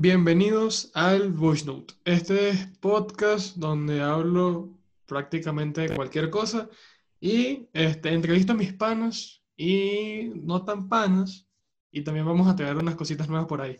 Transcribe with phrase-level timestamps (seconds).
[0.00, 1.94] Bienvenidos al Voice Note.
[2.04, 6.70] Este es podcast donde hablo prácticamente de cualquier cosa
[7.18, 11.48] y este, entrevisto a mis panas y no tan panas
[11.90, 13.76] y también vamos a traer unas cositas nuevas por ahí.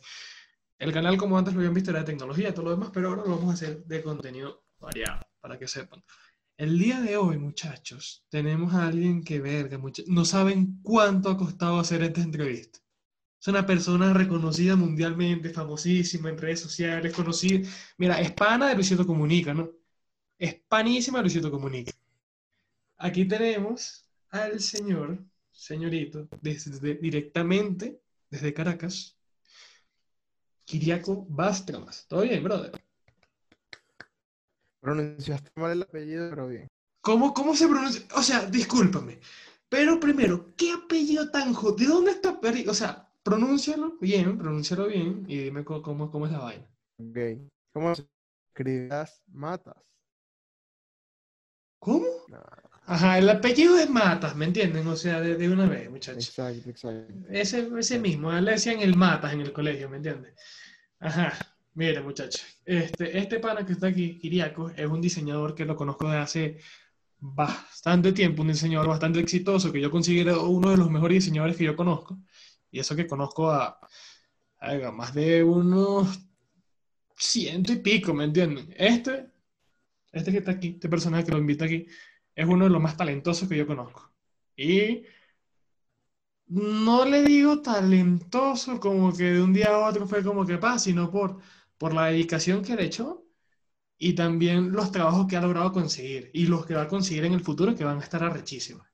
[0.81, 3.11] El canal, como antes lo habían visto, era de tecnología y todo lo demás, pero
[3.11, 6.03] ahora lo vamos a hacer de contenido variado, para que sepan.
[6.57, 11.79] El día de hoy, muchachos, tenemos a alguien que verga, no saben cuánto ha costado
[11.79, 12.81] hacer esta entrevista.
[13.41, 17.69] Es una persona reconocida mundialmente, famosísima en redes sociales, conocida.
[17.97, 19.71] Mira, es pana de Luisito Comunica, ¿no?
[20.39, 21.93] Es panísima de Luisito Comunica.
[22.97, 29.17] Aquí tenemos al señor, señorito, desde, directamente desde Caracas,
[30.65, 32.07] Kiriaco Bastramas.
[32.09, 32.73] ¿Todo bien, brother?
[34.81, 36.69] Pronunciaste mal el apellido, pero bien.
[37.01, 38.03] ¿Cómo, cómo se pronuncia?
[38.15, 39.21] O sea, discúlpame.
[39.69, 41.77] Pero primero, ¿qué apellido tan jodido?
[41.77, 42.41] ¿De dónde está?
[42.71, 46.67] O sea, pronúncialo bien, pronúncialo bien y dime cómo, cómo, es la vaina.
[46.99, 47.43] Ok.
[47.75, 49.77] ¿Cómo escribas matas?
[51.79, 52.07] ¿Cómo?
[52.87, 54.87] Ajá, el apellido es Matas, ¿me entienden?
[54.87, 56.27] O sea, de, de una vez, muchachos.
[56.27, 57.15] Exacto, exacto.
[57.29, 60.33] Ese, ese mismo, le decían el Matas en el colegio, ¿me entiendes?
[60.99, 61.35] Ajá,
[61.75, 62.43] mire, muchachos.
[62.65, 66.59] Este, este pana que está aquí, Kiriaco, es un diseñador que lo conozco desde hace
[67.19, 71.65] bastante tiempo, un diseñador bastante exitoso, que yo considero uno de los mejores diseñadores que
[71.65, 72.19] yo conozco.
[72.71, 73.79] Y eso que conozco a,
[74.93, 76.21] más de unos
[77.17, 78.75] ciento y pico, ¿me entienden?
[78.77, 79.31] Este,
[80.13, 81.87] este que está aquí, este personaje que lo invita aquí,
[82.35, 84.13] es uno de los más talentosos que yo conozco.
[84.57, 85.05] Y
[86.49, 90.79] no le digo talentoso como que de un día a otro fue como que pasa,
[90.79, 91.39] sino por,
[91.79, 93.25] por la dedicación que le echó
[93.99, 97.35] y también los trabajos que ha logrado conseguir y los que va a conseguir en
[97.35, 98.87] el futuro que van a estar arrechísimos.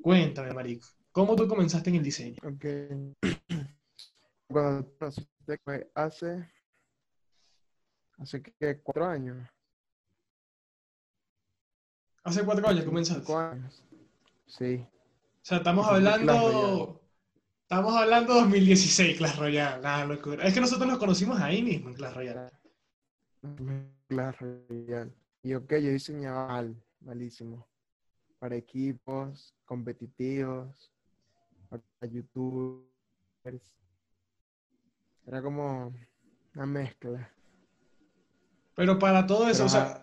[0.00, 0.88] Cuéntame, marico.
[1.18, 2.36] ¿Cómo tú comenzaste en el diseño?
[2.44, 2.64] Ok.
[4.46, 4.88] Cuando
[5.96, 6.48] hace,
[8.18, 9.48] hace que cuatro años.
[12.22, 13.24] Hace cuatro años comenzaste.
[13.24, 13.82] Cuatro años.
[14.46, 14.76] Sí.
[14.76, 14.88] O
[15.42, 17.02] sea, estamos hablando.
[17.62, 19.82] Estamos hablando de 2016, Clash Royale.
[19.82, 20.44] Nada, locura.
[20.44, 22.50] Es que nosotros nos conocimos ahí mismo en Clash Royale.
[24.06, 25.12] Clash Royale.
[25.42, 27.66] Y ok, yo diseñaba mal, malísimo.
[28.38, 30.92] Para equipos competitivos
[31.70, 32.88] a YouTube.
[35.26, 35.92] Era como
[36.54, 37.30] una mezcla.
[38.74, 40.02] Pero para todo eso, o sea.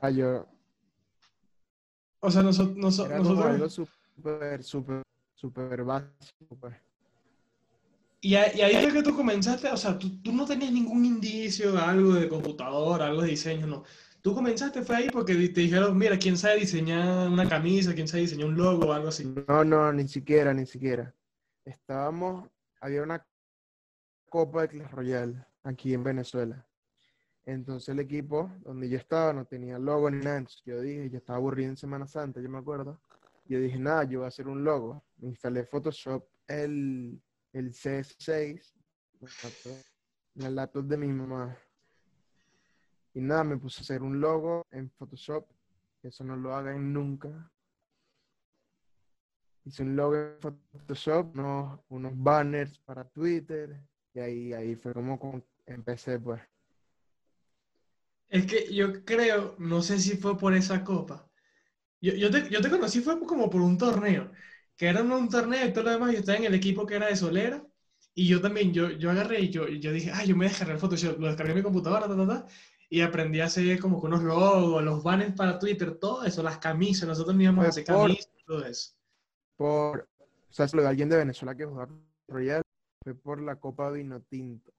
[2.19, 2.75] O sea, nosotros.
[2.77, 6.75] nosotros algo súper, súper, súper básico, pues.
[8.21, 12.13] Y, ahí es que tú comenzaste, o sea, tú, tú, no tenías ningún indicio, algo
[12.13, 13.83] de computador, algo de diseño, no.
[14.21, 17.93] Tú comenzaste fue ahí porque te dijeron, mira, ¿quién sabe diseñar una camisa?
[17.93, 19.31] ¿Quién sabe diseñar un logo o algo así?
[19.47, 21.13] No, no, ni siquiera, ni siquiera
[21.65, 22.49] estábamos,
[22.79, 23.25] había una
[24.29, 26.67] Copa de Clash Royale aquí en Venezuela.
[27.45, 30.45] Entonces el equipo donde yo estaba no tenía logo ni nada.
[30.65, 32.99] yo dije, yo estaba aburrido en Semana Santa, yo me acuerdo.
[33.45, 35.03] Yo dije, nada, yo voy a hacer un logo.
[35.17, 37.21] Me instalé Photoshop, el,
[37.53, 38.73] el CS6,
[40.35, 41.55] en el laptop de mi mamá.
[43.13, 45.47] Y nada, me puse a hacer un logo en Photoshop.
[46.01, 47.51] Eso no lo hagan nunca
[49.65, 53.81] hice un logo en Photoshop, unos, unos banners para Twitter,
[54.13, 56.41] y ahí, ahí fue como, empecé, pues.
[58.29, 61.27] Es que yo creo, no sé si fue por esa copa.
[62.01, 64.31] Yo, yo, te, yo te conocí fue como por un torneo,
[64.75, 67.07] que era un torneo y todo lo demás, yo estaba en el equipo que era
[67.07, 67.65] de Solera,
[68.13, 70.79] y yo también, yo, yo agarré y yo, yo dije, ah, yo me descargué el
[70.79, 72.45] Photoshop, lo descargué en mi computadora, ta, ta, ta,
[72.87, 76.59] y aprendí a hacer como con unos logos, los banners para Twitter, todo eso, las
[76.59, 78.94] camisas, nosotros íbamos a hacer camisas, todo eso
[79.55, 81.87] por, o sea, lo de alguien de Venezuela que jugó
[82.27, 82.61] Royal
[83.03, 84.71] fue por la Copa Vino Tinto,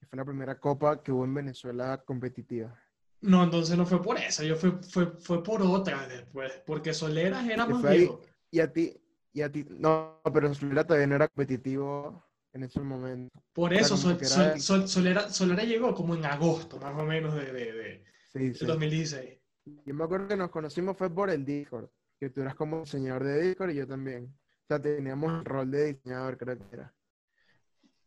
[0.00, 2.78] que fue la primera copa que hubo en Venezuela competitiva.
[3.20, 7.48] No, entonces no fue por eso, yo fue, fue, fue por otra después, porque Soleras
[7.48, 8.20] era más viejo.
[8.50, 8.94] Y a ti,
[9.32, 13.42] y a ti, no, pero Solera todavía no era competitivo en ese momento.
[13.52, 17.72] Por eso, Solera, Solera, llegó como en agosto, más o menos, de, de,
[18.34, 19.40] de, 2016.
[19.86, 21.88] Yo me acuerdo que nos conocimos fue por el Discord
[22.18, 24.24] que tú eras como diseñador de Discord y yo también.
[24.24, 26.94] O sea, teníamos el rol de diseñador, creo que era.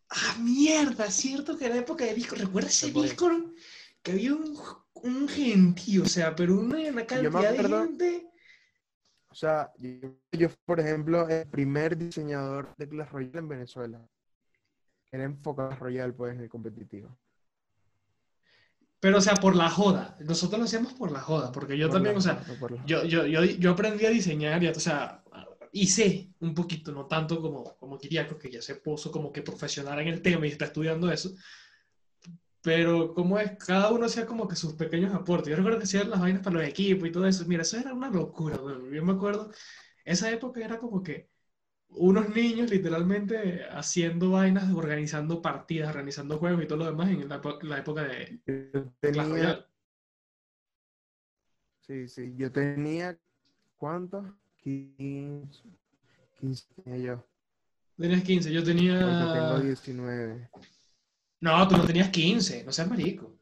[0.09, 2.41] Ah, mierda, cierto que era época de Discord.
[2.41, 3.53] ¿Recuerdas ese Discord?
[4.01, 4.57] Que había un,
[4.93, 8.31] un gentío, o sea, pero una, cantidad de gente.
[9.29, 14.09] O sea, yo, yo, por ejemplo, el primer diseñador de Clash Royale en Venezuela.
[15.11, 17.17] Era enfocado Clash Royale, pues, en el competitivo.
[18.99, 20.17] Pero, o sea, por la joda.
[20.21, 22.43] Nosotros lo hacemos por la joda, porque yo también, o sea,
[22.85, 25.23] yo, yo, yo, yo, aprendí a diseñar, y, o sea,
[25.71, 29.99] hice un poquito, no tanto como, como Kiriako, que ya se puso como que profesional
[29.99, 31.31] en el tema y está estudiando eso.
[32.61, 35.49] Pero como es, cada uno hacía como que sus pequeños aportes.
[35.49, 37.45] Yo recuerdo que hacían las vainas para los equipos y todo eso.
[37.45, 38.91] Mira, eso era una locura, weón.
[38.91, 39.51] Yo me acuerdo,
[40.03, 41.29] esa época era como que
[41.89, 47.41] unos niños literalmente haciendo vainas, organizando partidas, organizando juegos y todo lo demás en la,
[47.63, 49.65] la época de Yo Clash tenía, Royale.
[51.81, 53.17] sí, sí, yo tenía,
[53.77, 54.25] ¿cuántos?
[54.57, 55.63] 15,
[56.39, 57.27] 15 tenía yo.
[57.97, 58.63] Tenías 15, yo
[58.99, 59.59] Ahorita tengo tenía...
[59.59, 60.49] 19.
[61.41, 63.39] No, tú no tenías 15, no seas marico.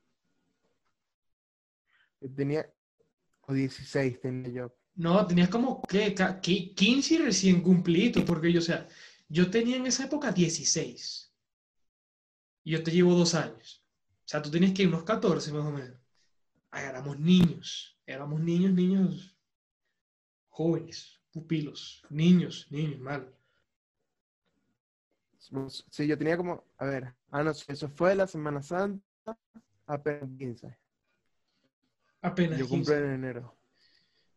[2.21, 2.69] Yo tenía,
[3.42, 4.75] o 16 tenía yo.
[4.95, 8.88] No, tenías como que ca- qui- 15 y recién cumplido, porque yo, o sea,
[9.27, 11.33] yo tenía en esa época 16.
[12.63, 13.83] Y yo te llevo dos años.
[14.25, 16.00] O sea, tú tenías que ir unos 14 más o menos.
[16.71, 19.38] Ah, éramos niños, éramos niños, niños
[20.50, 23.33] jóvenes, pupilos, niños, niños, mal.
[25.89, 29.38] Sí, yo tenía como, a ver, ah, no eso fue la Semana Santa,
[29.86, 30.77] apenas 15.
[32.21, 32.69] Apenas Yo 15.
[32.69, 33.56] cumplo en enero.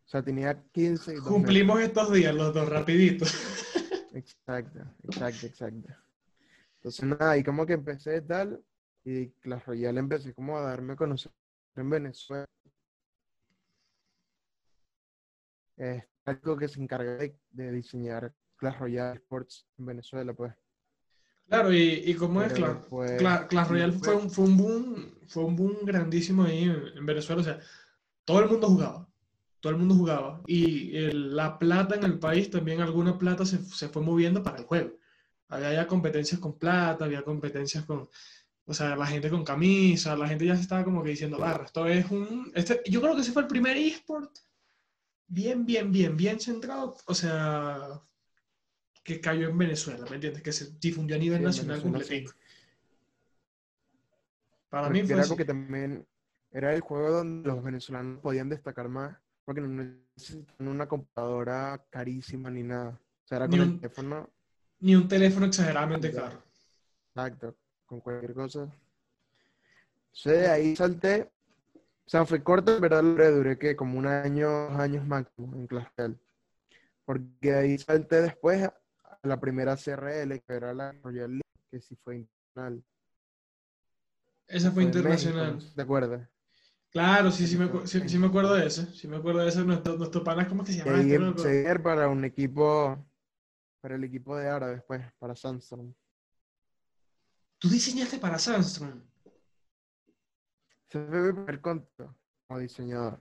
[0.09, 1.29] O sea, tenía 15 y meses.
[1.29, 3.27] Cumplimos estos días los dos, rapidito.
[4.15, 5.89] Exacto, exacto, exacto.
[6.77, 8.65] Entonces, nada, y como que empecé tal,
[9.05, 11.31] y Clash Royale empecé como a darme a conocer
[11.77, 12.47] en Venezuela.
[15.77, 20.53] Es algo que se encarga de, de diseñar Clash Royale Sports en Venezuela, pues.
[21.47, 25.15] Claro, y, y como es, claro, después- Cla- Clash Royale fue un, fue un boom,
[25.29, 27.41] fue un boom grandísimo ahí en, en Venezuela.
[27.41, 27.61] O sea,
[28.25, 29.08] todo el mundo jugaba,
[29.61, 30.43] todo el mundo jugaba.
[30.47, 34.59] Y el- la plata en el país, también alguna plata se, se fue moviendo para
[34.59, 34.93] el juego.
[35.49, 38.09] Había ya competencias con plata, había competencias con,
[38.67, 41.65] o sea, la gente con camisa, la gente ya se estaba como que diciendo, barra,
[41.67, 44.31] esto es un, este, yo creo que ese fue el primer eSport
[45.29, 48.03] bien, bien, bien, bien centrado, o sea,
[49.03, 50.41] que cayó en Venezuela, ¿me entiendes?
[50.43, 51.83] Que se difundió a nivel Sí, nacional sí.
[51.83, 52.33] completico.
[54.71, 55.29] Para mí fue era así.
[55.31, 56.07] como que también
[56.53, 59.19] era el juego donde los venezolanos podían destacar más,
[59.49, 59.69] porque no
[60.15, 62.91] necesitan una computadora carísima ni nada.
[62.91, 64.31] O sea, era Ni con un- el teléfono,
[64.81, 66.43] Ni un teléfono exageradamente caro.
[67.09, 67.57] exacto,
[67.87, 68.65] con cualquier cosa.
[70.09, 71.31] Entonces, de ahí salté.
[72.05, 75.67] O sea, fue corto, pero duré, duré que como un año, dos años máximo en
[75.67, 76.19] Clash Royale.
[77.07, 81.97] Porque ahí salté después a la primera CRL, que era la Royal League, que sí
[82.05, 82.85] fue internacional.
[84.47, 85.59] Esa fue internacional.
[85.75, 86.29] ¿Te acuerdas?
[86.91, 88.87] Claro, sí, sí me, sí, sí me acuerdo de eso.
[88.93, 89.63] Sí me acuerdo de eso.
[89.63, 93.07] Nuestro, nuestro pana, ¿cómo es que se llama ahí este para un equipo,
[93.81, 95.95] para el equipo de Ara después, para Sandstorm.
[97.59, 99.03] Tú diseñaste para Sandstrom.
[100.89, 103.21] Ese fue mi primer contrato como diseñador.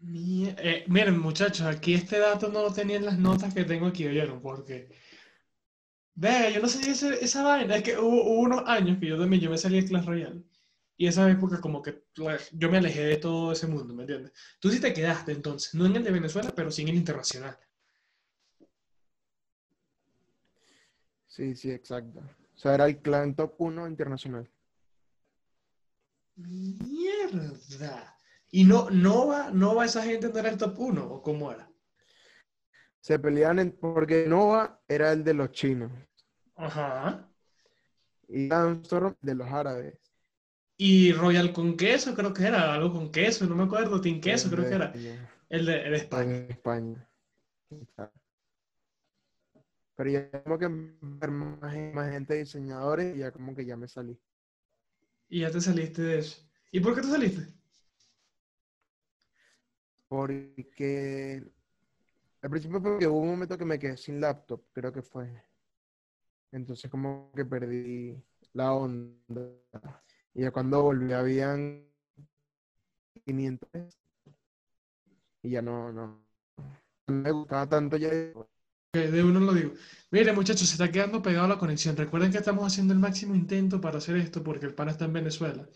[0.00, 3.86] Mie- eh, miren, muchachos, aquí este dato no lo tenía en las notas que tengo
[3.86, 4.90] aquí, oyeron, porque.
[6.16, 7.76] Ve, yo no sabía ese- esa vaina.
[7.76, 10.42] Es que hubo, hubo unos años que yo también yo me salí de Clash Royale.
[10.96, 12.04] Y esa época, como que
[12.52, 14.32] yo me alejé de todo ese mundo, ¿me entiendes?
[14.60, 17.58] Tú sí te quedaste entonces, no en el de Venezuela, pero sí en el internacional.
[21.26, 22.20] Sí, sí, exacto.
[22.20, 24.48] O sea, era el clan top 1 internacional.
[26.36, 28.16] Mierda.
[28.50, 31.50] Y no, no va, no va esa gente no era el top 1, o cómo
[31.50, 31.68] era.
[33.00, 35.90] Se peleaban en- porque Nova era el de los chinos
[36.56, 37.28] Ajá.
[38.28, 39.98] y Sandstorm de los árabes.
[40.76, 44.50] Y Royal con queso, creo que era, algo con queso, no me acuerdo, Team queso,
[44.50, 44.92] creo que era.
[45.48, 46.46] El de, el de el España.
[46.48, 47.08] España.
[49.96, 53.86] Pero ya como que ver más, más gente diseñadores y ya como que ya me
[53.86, 54.18] salí.
[55.28, 56.42] Y ya te saliste de eso.
[56.72, 57.54] ¿Y por qué te saliste?
[60.08, 61.44] Porque
[62.42, 65.42] al principio fue que hubo un momento que me quedé sin laptop, creo que fue.
[66.52, 69.50] Entonces como que perdí la onda.
[70.34, 71.86] Y ya cuando volví habían
[73.24, 73.98] 500
[75.42, 76.06] y ya no, no,
[77.06, 78.10] no me gustaba tanto ya.
[78.92, 79.72] Que de uno lo digo.
[80.10, 81.96] Mire, muchachos, se está quedando pegado la conexión.
[81.96, 85.12] Recuerden que estamos haciendo el máximo intento para hacer esto porque el pana está en
[85.14, 85.68] Venezuela.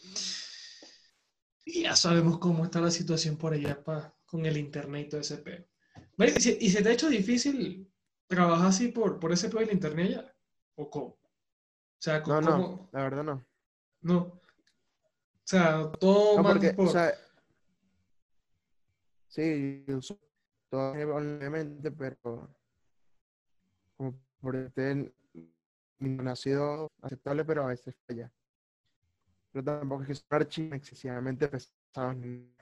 [1.65, 5.21] Y ya sabemos cómo está la situación por allá pa, con el internet y todo
[5.21, 5.65] ese pedo.
[6.17, 7.93] Mire, ¿Y se, y se te ha hecho difícil
[8.27, 10.35] trabajar así por, por ese pedo del internet ya?
[10.77, 11.07] ¿O cómo?
[11.07, 11.19] O
[12.01, 12.59] sea, No, ¿cómo?
[12.59, 13.47] no, la verdad no.
[14.03, 14.41] No.
[15.49, 16.89] O sea, todo No, porque, por...
[16.89, 17.11] o sea,
[19.29, 20.21] sí, yo uso
[20.69, 22.55] todo obviamente, pero
[23.97, 25.11] como por este
[26.01, 28.31] no ha sido aceptable, pero a veces falla.
[29.51, 32.15] Pero tampoco es que son archivos excesivamente pesados.
[32.17, 32.53] ni-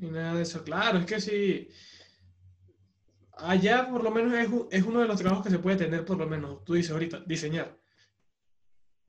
[0.00, 0.62] nada de eso.
[0.62, 1.68] Claro, es que sí.
[3.38, 6.18] Allá por lo menos es, es uno de los trabajos que se puede tener, por
[6.18, 7.79] lo menos, tú dices ahorita, diseñar.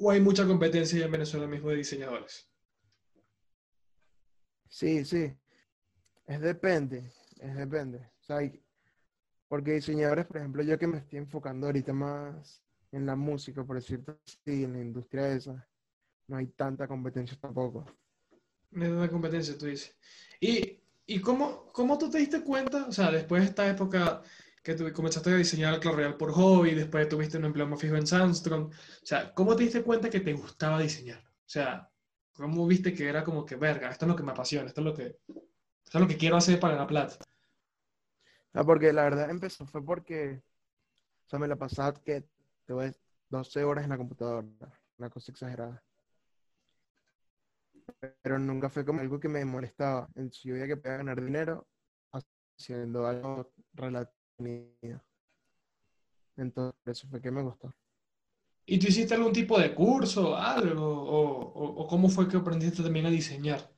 [0.03, 2.49] ¿O hay mucha competencia en Venezuela mismo de diseñadores?
[4.67, 5.31] Sí, sí.
[6.25, 7.99] Es depende, es depende.
[7.99, 8.63] O sea, hay-
[9.47, 13.75] porque diseñadores, por ejemplo, yo que me estoy enfocando ahorita más en la música, por
[13.75, 15.69] decirlo así, en la industria esa,
[16.27, 17.85] no hay tanta competencia tampoco.
[18.71, 19.95] Me da una competencia, tú dices.
[20.39, 22.87] ¿Y, y cómo, cómo tú te diste cuenta?
[22.87, 24.23] O sea, después de esta época
[24.63, 27.95] que tú comenzaste a diseñar Claro Real por hobby, después tuviste un empleo más fijo
[27.95, 28.65] en Sandstrom.
[28.65, 31.19] O sea, ¿cómo te diste cuenta que te gustaba diseñar?
[31.19, 31.89] O sea,
[32.33, 34.85] ¿cómo viste que era como que, verga, esto es lo que me apasiona, esto es
[34.85, 35.19] lo que,
[35.83, 37.15] esto es lo que quiero hacer para la plata?
[38.53, 40.43] Ah, porque la verdad empezó fue porque,
[41.31, 42.25] o me la pasaba que
[42.65, 44.47] te voy a decir, 12 horas en la computadora,
[44.97, 45.81] una cosa exagerada.
[48.21, 50.07] Pero nunca fue como algo que me molestaba.
[50.15, 51.67] Entonces, yo veía que podía ganar dinero
[52.11, 54.20] haciendo algo relativo.
[56.35, 57.73] Entonces, por eso fue que me gustó.
[58.65, 60.85] ¿Y tú hiciste algún tipo de curso, algo?
[60.87, 61.19] ¿O,
[61.53, 63.69] o- o cómo fue que aprendiste también a diseñar?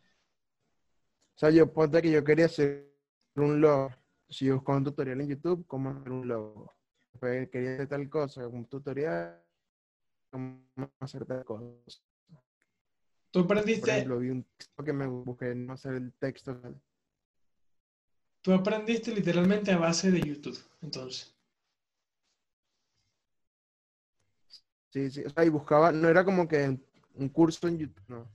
[1.35, 2.91] O sea, yo ponte que yo quería hacer
[3.35, 3.91] un logo.
[4.29, 6.71] Si yo buscaba un tutorial en YouTube, cómo hacer un logo.
[7.11, 9.43] Después quería hacer tal cosa, un tutorial,
[10.31, 10.63] cómo
[10.99, 11.65] hacer tal cosa.
[13.31, 16.59] Tú Por aprendiste, ejemplo, vi un texto que me busqué no hacer el texto.
[18.43, 21.33] Tú aprendiste literalmente a base de YouTube, entonces.
[24.91, 25.23] Sí, sí.
[25.25, 26.79] O sea, y buscaba, no era como que
[27.15, 28.29] un curso en YouTube, no.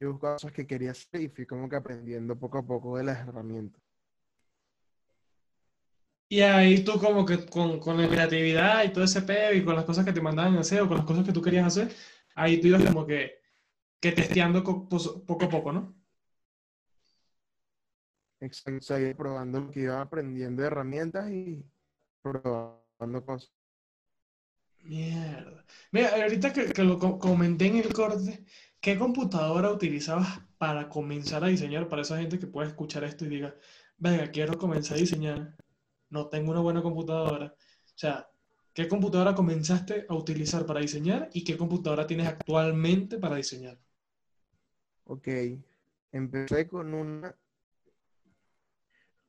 [0.00, 3.04] Yo buscaba cosas que quería hacer y fui como que aprendiendo poco a poco de
[3.04, 3.80] las herramientas.
[6.28, 9.76] Y ahí tú como que con, con la creatividad y todo ese pedo y con
[9.76, 11.94] las cosas que te mandaban a hacer o con las cosas que tú querías hacer,
[12.34, 13.32] ahí tú ibas como que,
[14.00, 15.94] que testeando pos- poco a poco, ¿no?
[18.46, 18.98] Exacto.
[18.98, 21.64] Iba probando lo que iba aprendiendo de herramientas y
[22.22, 23.52] probando cosas.
[24.84, 25.64] Mierda.
[25.92, 28.44] Mira, ahorita que, que lo co- comenté en el corte,
[28.80, 33.28] ¿qué computadora utilizabas para comenzar a diseñar para esa gente que puede escuchar esto y
[33.28, 33.54] diga,
[33.96, 35.56] venga, quiero comenzar a diseñar,
[36.10, 37.54] no tengo una buena computadora?
[37.56, 38.28] O sea,
[38.74, 43.78] ¿qué computadora comenzaste a utilizar para diseñar y qué computadora tienes actualmente para diseñar?
[45.04, 45.28] Ok.
[46.12, 47.36] Empecé con una,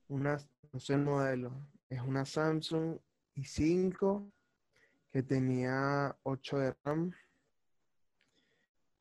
[0.08, 0.38] una,
[0.72, 1.52] no sé el modelo,
[1.90, 2.98] es una Samsung
[3.36, 4.32] i5
[5.12, 7.12] que tenía 8 de RAM,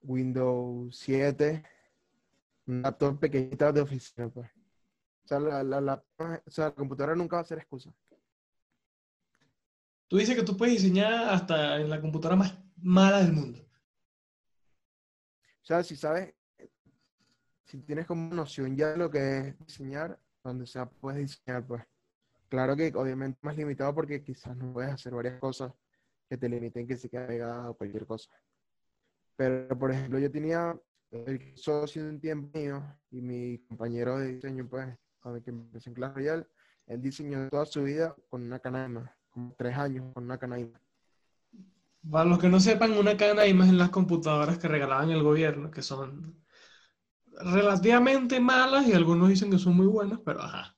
[0.03, 1.65] Windows 7,
[2.67, 4.51] una laptop pequeñita de oficina, pues.
[5.25, 7.93] O sea, la, la, la- o sea, la computadora nunca va a ser excusa.
[10.09, 13.61] Tú dices que tú puedes diseñar hasta en la computadora más mala del mundo.
[15.63, 16.35] O sea, si sabes,
[17.65, 21.83] si tienes como noción ya de lo que es diseñar, donde sea puedes diseñar, pues.
[22.49, 25.73] Claro que obviamente más limitado porque quizás no puedes hacer varias cosas
[26.29, 28.31] que te limiten que se quede pegada o cualquier cosa.
[29.37, 30.79] Pero, por ejemplo, yo tenía
[31.11, 35.51] el socio de un tiempo mío y mi compañero de diseño, pues, con el que
[35.51, 36.47] empecé en Clash Royale,
[36.87, 40.81] él diseñó toda su vida con una canaima, como tres años con una canaima.
[42.11, 45.23] Para los que no sepan, una cadena de imágenes en las computadoras que regalaban el
[45.23, 46.43] gobierno, que son
[47.41, 50.77] relativamente malas y algunos dicen que son muy buenas, pero ajá.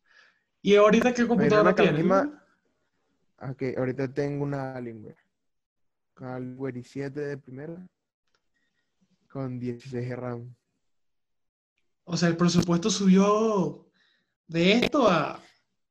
[0.62, 2.06] ¿Y ahorita qué computadora tienes?
[3.76, 5.18] ahorita tengo una Alienware,
[6.16, 7.86] Alienware i7 de primera,
[9.28, 10.54] con 16 de RAM.
[12.04, 13.86] O sea, el presupuesto subió
[14.46, 15.40] de esto a...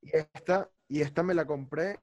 [0.02, 2.00] Y esta, y esta me la compré,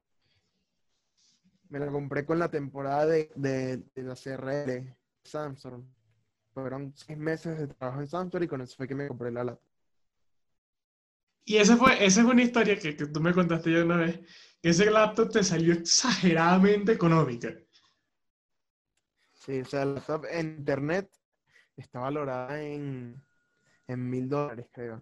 [1.69, 5.83] me la compré con la temporada de, de, de la CRL Samsung.
[6.53, 9.43] Fueron seis meses de trabajo en Samsung y con eso fue que me compré la
[9.43, 9.67] laptop.
[11.45, 14.19] Y esa fue, esa es una historia que, que tú me contaste ya una vez,
[14.61, 17.49] que ese laptop te salió exageradamente económica.
[19.33, 21.09] Sí, o sea, la laptop en internet
[21.75, 23.21] está valorada en
[23.91, 25.01] en mil dólares, creo.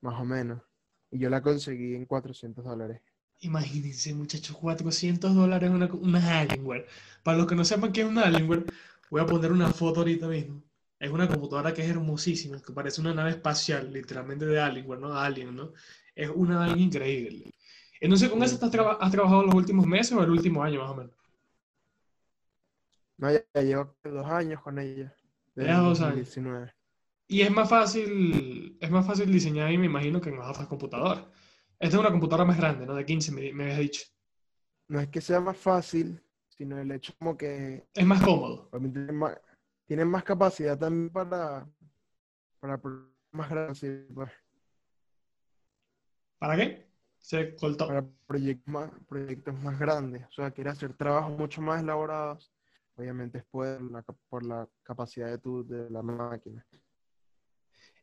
[0.00, 0.62] Más o menos.
[1.10, 3.00] Y yo la conseguí en 400 dólares.
[3.40, 6.86] Imagínense, muchachos, 400 dólares una, una Alienware.
[7.22, 8.64] Para los que no sepan qué es una Alienware,
[9.10, 10.62] voy a poner una foto ahorita mismo.
[10.98, 15.14] Es una computadora que es hermosísima, que parece una nave espacial, literalmente de Alienware, ¿no?
[15.16, 15.72] Alien, ¿no?
[16.14, 17.50] Es una vaina increíble.
[18.00, 20.90] Entonces, ¿con eso has, traba- has trabajado los últimos meses o el último año, más
[20.90, 21.12] o menos?
[23.18, 25.14] No, ya, ya llevo dos años con ella.
[25.56, 26.26] Ya dos años.
[26.26, 26.72] 2019.
[27.28, 30.66] Y es más fácil, es más fácil diseñar, y me imagino, que en las otras
[30.66, 31.24] computadoras.
[31.78, 32.94] Esta es una computadora más grande, ¿no?
[32.94, 34.02] De 15, me, me habías dicho.
[34.88, 36.22] No es que sea más fácil,
[36.58, 38.68] sino el hecho como que Es más cómodo.
[38.70, 39.38] tienen más,
[39.86, 41.66] tienen más capacidad también para,
[42.60, 42.80] para
[43.30, 43.80] más grandes,
[44.12, 44.30] pues,
[46.38, 46.88] ¿Para qué?
[47.18, 47.86] Se cortó.
[47.88, 50.24] para proyectos más, proyectos más grandes.
[50.28, 52.52] O sea, quiere hacer trabajos mucho más elaborados
[52.96, 56.66] obviamente es por la, cap- por la capacidad de, tu, de la máquina.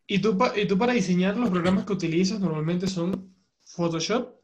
[0.07, 3.35] Y tú, y tú para diseñar los programas que utilizas normalmente son
[3.65, 4.39] Photoshop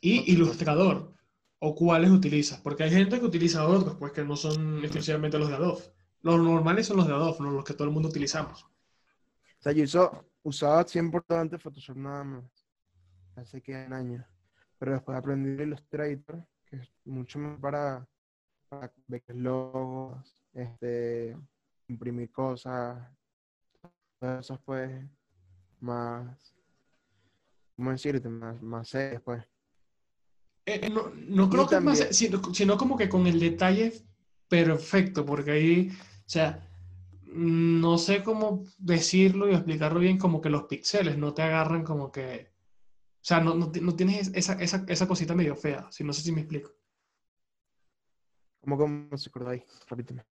[0.00, 0.32] y.
[0.32, 1.12] Illustrator.
[1.58, 2.60] ¿O cuáles utilizas?
[2.60, 5.82] Porque hay gente que utiliza otros, pues que no son exclusivamente los de Adobe.
[6.22, 8.64] Los normales son los de Adobe, no los que todo el mundo utilizamos.
[8.64, 12.44] O sea, yo uso- usaba 100% Photoshop nada más.
[13.36, 14.24] Hace que en años.
[14.78, 18.06] Pero después aprendí Illustrator, que es mucho más para,
[18.68, 21.36] para ver logos, este,
[21.88, 23.10] imprimir cosas,
[24.18, 24.90] todas esas pues
[25.80, 26.54] más,
[27.76, 28.28] ¿cómo decirte?
[28.28, 29.42] Más, más serias pues.
[30.66, 33.38] Eh, eh, no, no creo que es más, también- sino, sino como que con el
[33.38, 33.92] detalle
[34.48, 36.68] perfecto, porque ahí, o sea,
[37.22, 42.10] no sé cómo decirlo y explicarlo bien, como que los píxeles no te agarran como
[42.10, 46.12] que, o sea, no, no, no tienes esa, esa, esa cosita medio fea, si no
[46.12, 46.72] sé si me explico.
[48.60, 49.62] ¿Cómo, cómo se acordáis?
[49.88, 50.24] Repíteme.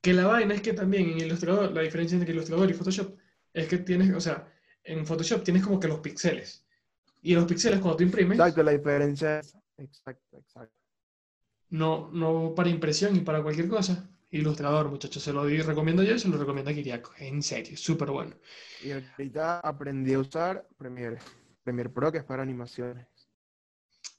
[0.00, 3.16] Que la vaina es que también en Illustrator, la diferencia entre Illustrator y Photoshop
[3.52, 4.52] es que tienes, o sea,
[4.84, 6.64] en Photoshop tienes como que los píxeles.
[7.22, 9.56] Y los píxeles cuando tú imprimes, Exacto, la diferencia es.
[9.76, 10.74] Exacto, exacto.
[11.70, 14.08] no, no para impresión y para cualquier cosa.
[14.30, 17.12] Ilustrador, muchachos, se lo di- recomiendo yo y se lo recomiendo a Kiriako.
[17.18, 18.36] En serio, súper bueno.
[18.84, 21.18] Y ahorita aprendí a usar Premiere.
[21.62, 23.06] Premiere Pro, que es para animaciones.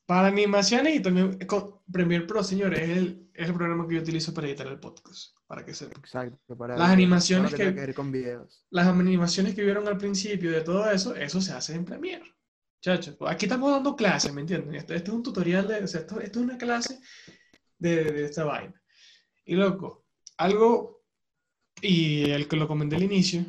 [0.07, 4.01] Para animaciones y también con Premiere Pro, señores, es el, es el programa que yo
[4.01, 5.99] utilizo para editar el podcast, para que sepan.
[5.99, 6.55] Exacto.
[6.55, 8.65] Para Las animaciones que- tenga que ver con videos.
[8.71, 12.25] Las animaciones que vieron al principio de todo eso, eso se hace en Premiere.
[12.79, 14.73] Muchachos, aquí estamos dando clases, ¿me entienden?
[14.73, 17.01] Este, este es un tutorial de, o sea, esto, esto es una clase
[17.77, 18.81] de, de esta vaina.
[19.43, 20.05] Y loco,
[20.37, 21.03] algo,
[21.81, 23.45] y el que lo comenté al inicio,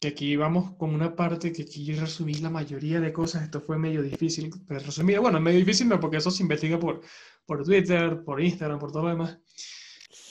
[0.00, 3.60] que aquí vamos con una parte que aquí yo resumí la mayoría de cosas, esto
[3.60, 5.18] fue medio difícil de resumir.
[5.18, 7.02] Bueno, medio difícil no, porque eso se investiga por,
[7.44, 9.38] por Twitter, por Instagram, por todo lo demás.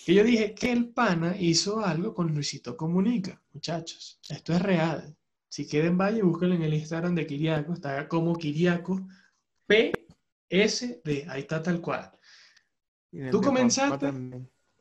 [0.06, 4.19] Que yo dije que el pana hizo algo con Luisito Comunica, muchachos.
[4.30, 5.18] Esto es real.
[5.49, 9.01] Si quieren, vaya, búsquenlo en el Instagram de Kiriako, está como Kiriako
[9.67, 12.12] PSD, ahí está tal cual.
[13.12, 14.12] Y ¿Tú comenzaste?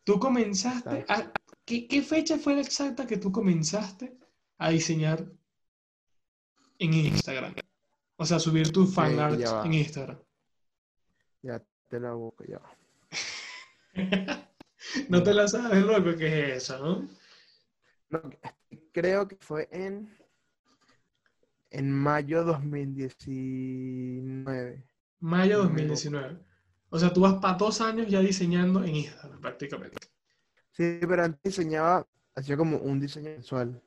[0.04, 1.33] Tú comenzaste, a-
[1.64, 4.18] ¿qué, qué fecha fue la exacta que tú comenzaste
[4.59, 5.26] a diseñar
[6.78, 7.54] en Instagram?
[8.16, 10.18] O sea, subir tu fan ya art en Instagram.
[11.42, 12.61] Ya te la busco ya.
[15.09, 17.09] No te la sabes, loco, ¿qué es eso, no?
[18.11, 18.31] No,
[18.92, 20.16] creo que fue en,
[21.70, 24.85] en mayo 2019.
[25.20, 26.38] Mayo No me 2019.
[26.90, 29.98] O sea, tú vas para dos años ya diseñando en Instagram, prácticamente.
[30.70, 33.83] Sí, pero antes diseñaba, hacía como un diseño mensual.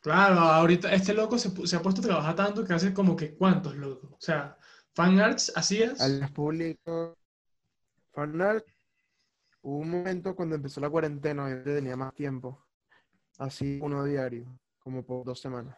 [0.00, 3.34] Claro, ahorita este loco se, se ha puesto a trabajar tanto que hace como que
[3.34, 4.08] cuántos, loco.
[4.12, 4.58] O sea,
[4.94, 6.00] fan arts hacías.
[6.00, 7.16] Al público,
[8.12, 8.66] fanart,
[9.62, 12.64] hubo un momento cuando empezó la cuarentena, yo tenía más tiempo.
[13.38, 14.46] Así uno diario,
[14.78, 15.76] como por dos semanas.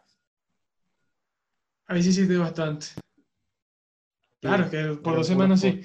[1.87, 2.87] Ahí sí hiciste bastante.
[4.41, 5.81] Claro, Sí, que por dos semanas sí.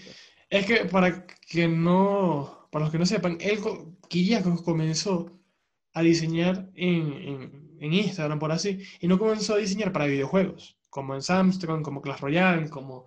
[0.49, 5.39] Es que para que no, para los que no sepan, él, co- Kiriakos comenzó
[5.93, 10.77] a diseñar en, en, en Instagram, por así, y no comenzó a diseñar para videojuegos,
[10.89, 13.07] como en Samstrong, como Clash Royale, como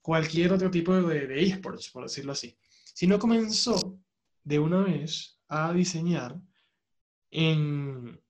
[0.00, 2.56] cualquier otro tipo de, de esports, por decirlo así,
[2.94, 3.98] sino comenzó
[4.44, 6.40] de una vez a diseñar
[7.30, 8.20] en,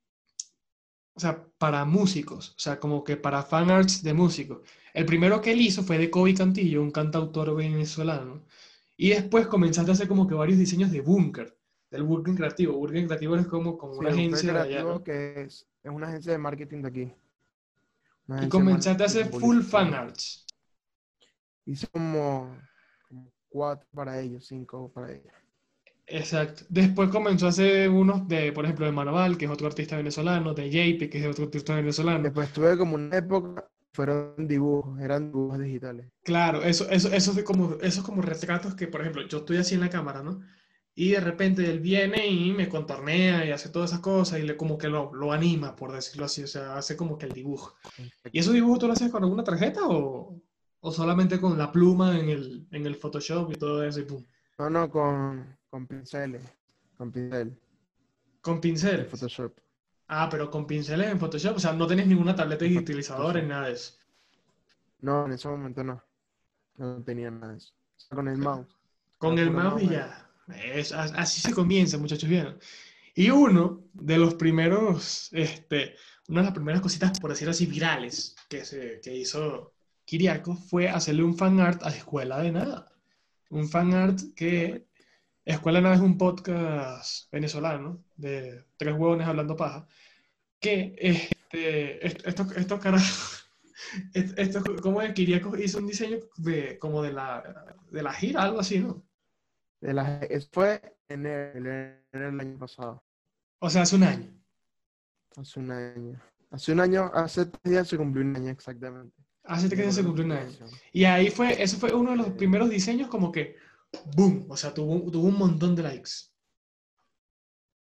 [1.18, 4.60] o sea, para músicos, o sea, como que para fan arts de músicos.
[4.94, 8.44] El primero que él hizo fue de Kobe Cantillo, un cantautor venezolano.
[8.96, 11.58] Y después comenzaste a hacer como que varios diseños de Bunker,
[11.90, 12.78] del Bunker Creativo.
[12.78, 16.30] Bunker Creativo es como, como Sí, una agencia de allá, que es, es una agencia
[16.30, 17.14] de marketing de aquí.
[18.40, 19.90] Y comenzaste a hacer full publicitario.
[19.90, 20.46] fan arts.
[21.64, 22.56] Hice como,
[23.08, 25.34] como cuatro para ellos, cinco para ellos.
[26.10, 26.64] Exacto.
[26.68, 30.54] Después comenzó a hacer unos de, por ejemplo, de Manoval, que es otro artista venezolano,
[30.54, 32.22] de JP, que es otro artista venezolano.
[32.22, 36.06] Después tuve como una época, fueron dibujos, eran dibujos digitales.
[36.22, 39.74] Claro, eso, eso, eso, de como, esos como retratos que, por ejemplo, yo estoy así
[39.74, 40.40] en la cámara, ¿no?
[40.94, 44.56] Y de repente él viene y me contornea y hace todas esas cosas y le
[44.56, 47.76] como que lo, lo anima, por decirlo así, o sea, hace como que el dibujo.
[48.32, 50.40] ¿Y esos dibujos tú lo haces con alguna tarjeta o,
[50.80, 54.24] o solamente con la pluma en el, en el Photoshop y todo eso y pum?
[54.58, 56.42] No, no, con, con pinceles,
[56.96, 57.58] con pincel,
[58.40, 59.08] Con en pinceles.
[59.08, 59.52] Photoshop.
[60.08, 63.48] Ah, pero con pinceles en Photoshop, o sea, no tenés ninguna tableta En digitalizadora ni
[63.48, 63.94] nada de eso.
[65.00, 66.02] No, en ese momento no.
[66.76, 67.74] No tenía nada de eso.
[67.96, 68.66] O sea, con el mouse.
[69.18, 70.30] Con el mouse y ya.
[70.72, 72.58] Es- as- así se comienza, muchachos, ¿vieron?
[73.14, 75.94] Y uno de los primeros, este,
[76.28, 79.74] una de las primeras cositas, por decirlo así, virales que, se, que hizo
[80.06, 82.90] Kiriako fue hacerle un fan art a Escuela de Nada.
[83.50, 84.87] Un fan art que
[85.54, 89.86] Escuela Nave es un podcast venezolano de tres huevones hablando paja.
[90.60, 93.44] Que este, est- estos, estos carajos.
[94.14, 95.12] est- Estos, ¿Cómo es?
[95.14, 99.04] Kiriakos hizo un diseño de, como de la, de la gira, algo así, ¿no?
[99.80, 101.66] De fue en el,
[102.12, 103.02] en el año pasado,
[103.60, 104.28] O sea, hace un año.
[105.36, 106.20] hace un año.
[106.50, 109.14] Hace un año, hace tres días se cumplió un año exactamente.
[109.44, 110.66] Hace tres días se cumplió un año.
[110.92, 113.56] Y ahí fue, eso fue uno de los primeros diseños como que,
[114.16, 116.10] boom, o sea, tuvo, tuvo un montón de likes.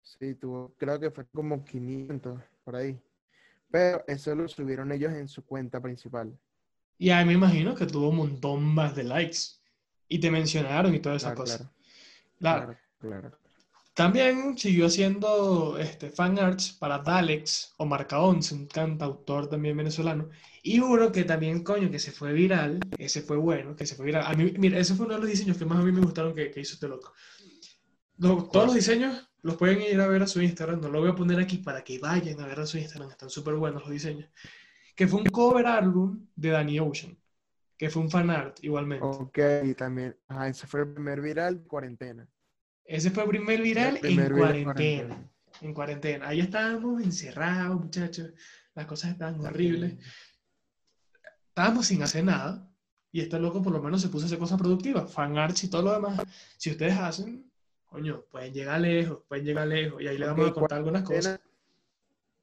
[0.02, 3.00] Sí, tuvo, creo que fue como 500 por ahí.
[3.70, 6.38] Pero eso lo subieron ellos en su cuenta principal.
[6.98, 9.38] Y ahí me imagino que tuvo un montón más de likes.
[10.08, 11.58] Y te mencionaron y todas esas Claro, cosas.
[11.58, 11.70] claro,
[12.38, 12.78] Claro.
[12.98, 13.38] claro, claro.
[13.98, 20.30] También siguió haciendo este, fan arts para Dalex o Marca 11, un cantautor también venezolano.
[20.62, 24.06] Y uno que también, coño, que se fue viral, ese fue bueno, que se fue
[24.06, 24.24] viral.
[24.24, 26.32] A mí, mira, ese fue uno de los diseños que más a mí me gustaron
[26.32, 27.12] que, que hizo este loco.
[28.18, 31.10] Lo- todos los diseños los pueden ir a ver a su Instagram, no lo voy
[31.10, 33.90] a poner aquí para que vayan a ver a su Instagram, están súper buenos los
[33.90, 34.30] diseños.
[34.94, 37.18] Que fue un cover álbum de Danny Ocean,
[37.76, 39.04] que fue un fan art igualmente.
[39.06, 42.28] Ok, y también, ajá, ese fue el primer viral de cuarentena.
[42.88, 45.30] Ese fue el primer viral El primer en viral en cuarentena.
[45.60, 46.28] En cuarentena.
[46.28, 48.32] Ahí estábamos encerrados, muchachos.
[48.74, 49.96] Las cosas estaban horribles.
[51.48, 52.66] Estábamos sin hacer nada.
[53.12, 55.12] Y este loco por lo menos se puso a hacer cosas productivas.
[55.12, 56.22] Fan arts y todo lo demás.
[56.56, 57.50] Si ustedes hacen,
[57.84, 60.00] coño, pueden llegar lejos, pueden llegar lejos.
[60.00, 61.40] Y ahí Ok, vamos a contar algunas cosas.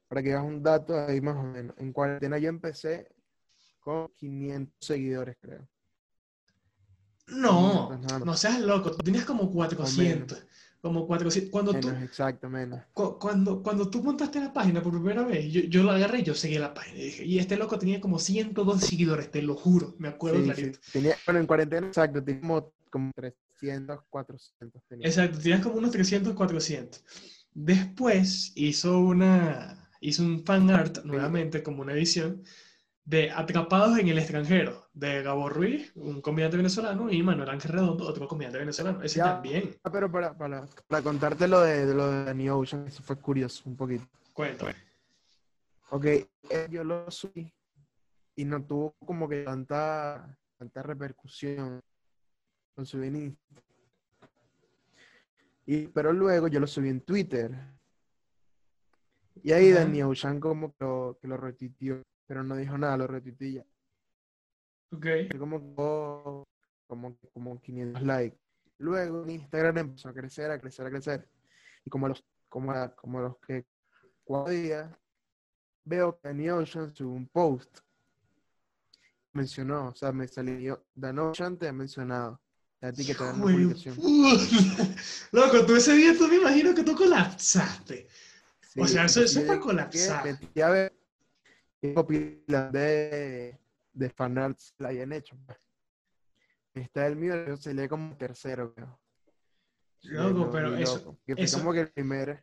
[0.06, 1.74] Para que veas un dato ahí más o menos.
[1.78, 3.08] En cuarentena yo empecé
[3.80, 5.66] con 500 seguidores, creo.
[7.28, 7.90] No,
[8.24, 8.92] no seas loco.
[8.92, 10.44] Tú tenías como 400.
[10.80, 11.50] Como 400.
[11.50, 12.80] Cuando tú, Menos, exacto, menos.
[12.92, 16.22] cu- cuando, cuando tú montaste la página por primera vez, yo, yo lo agarré y
[16.22, 16.98] yo seguí la página.
[16.98, 19.96] Y, dije, y este loco tenía como 102 seguidores, te lo juro.
[19.98, 20.78] Me acuerdo Sí, clarito.
[20.82, 20.90] sí.
[20.92, 24.82] Tenía, bueno, en cuarentena, exacto, tenía como, como 300, 400.
[24.88, 25.06] Tenía.
[25.08, 27.04] Exacto, tenías como unos 300, 400.
[27.52, 32.42] Después hizo una, hizo un fan art nuevamente, como una edición,
[33.06, 38.04] de Atrapados en el extranjero, de Gabo Ruiz, un comediante venezolano, y Manuel Ángel Redondo,
[38.04, 39.00] otro comediante venezolano.
[39.02, 39.24] Ese Ya.
[39.34, 39.76] también.
[39.84, 43.16] Ah, pero para, para, para contarte lo de, de lo de Danny Ocean, eso fue
[43.16, 44.04] curioso un poquito.
[44.32, 44.74] Cuéntame.
[45.90, 46.28] Ok, eh,
[46.68, 47.48] yo lo subí
[48.34, 51.80] y no tuvo como que tanta, tanta repercusión.
[52.76, 53.64] Lo subí en Instagram.
[55.64, 57.56] Y, pero luego yo lo subí en Twitter.
[59.44, 59.70] Y ahí.
[59.70, 63.52] Danny Ocean como que lo, que lo retuiteó, pero no dijo nada, lo retuiteó y
[63.54, 63.66] ya.
[64.92, 65.06] Ok.
[65.38, 66.44] Como, como,
[66.86, 68.38] como, como 500 likes.
[68.78, 71.28] Luego en Instagram empezó a crecer, a crecer, a crecer.
[71.84, 73.64] Y como a los, como a, como a los que
[74.24, 74.90] cuatro días,
[75.84, 77.78] veo que Danny Ocean subió un post.
[79.32, 82.40] Mencionó, o sea, me salió, Dan Ocean te ha mencionado.
[82.80, 83.96] A ti que te dan una publicación.
[85.32, 88.06] Loco, tú ese día tú me imagino que tú colapsaste.
[88.78, 90.22] O Sí, sea, eso- eso fue colapsar.
[90.22, 90.95] que metí a ver qué
[91.94, 93.58] copilas de,
[93.92, 95.36] de fanarts la hayan hecho.
[95.46, 95.58] pues.
[96.74, 98.98] Está el mío, yo salí como tercero, creo.
[100.02, 101.18] Loco, lo pero eso- loco.
[101.26, 102.38] Que eso- como que el primer, el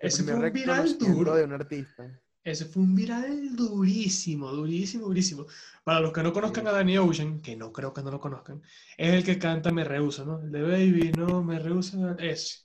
[0.00, 1.34] Ese fue un viral duro.
[1.34, 2.20] de un artista.
[2.44, 5.46] Ese fue un viral durísimo, durísimo, durísimo.
[5.84, 6.68] Para los que no conozcan Sí.
[6.70, 8.60] a Danny Ocean, que no creo que no lo conozcan,
[8.96, 10.40] es el que canta Me Rehuso, ¿no?
[10.40, 12.62] El de Baby, no, Me Rehuso, ese.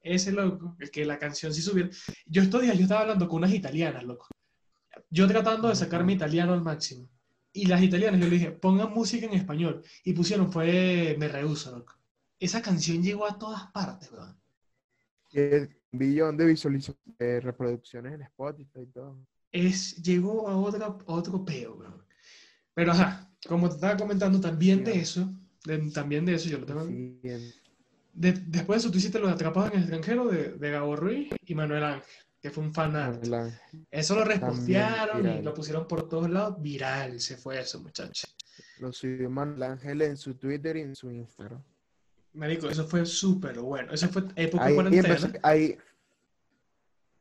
[0.00, 1.90] Ese loco, el que la canción sí subiera.
[2.26, 4.28] Yo estos días yo estaba hablando con unas italianas, loco.
[5.10, 7.08] Yo tratando de sacar mi italiano al máximo.
[7.52, 9.82] Y las italianas, yo le dije, pongan música en español.
[10.04, 11.94] Y pusieron, fue Me Rehuso, loco.
[12.38, 14.36] Esa canción llegó a todas partes, weón.
[15.32, 19.18] El billón de visualizaciones, reproducciones en Spotify y todo.
[19.50, 22.04] es, llegó a otro, a otro peo, weón.
[22.74, 25.28] Pero ajá, como te estaba comentando, también de eso,
[25.64, 26.84] de- también de eso, yo lo tengo.
[26.84, 31.30] De- después de eso, tú hiciste los atrapados en el extranjero de, de Gabo Ruiz
[31.44, 32.02] y Manuel Ángel,
[32.40, 33.24] que fue un fan art.
[33.26, 33.50] la-
[33.90, 36.60] Eso lo repostearon y lo pusieron por todos lados.
[36.60, 38.34] Viral se fue eso, muchachos.
[38.80, 41.62] lo subió Manuel Ángel en su Twitter y en su Instagram.
[42.34, 43.92] Marico, eso fue súper bueno.
[43.92, 45.08] Eso fue época Ahí, cuarentena.
[45.08, 45.76] empezó- ahí-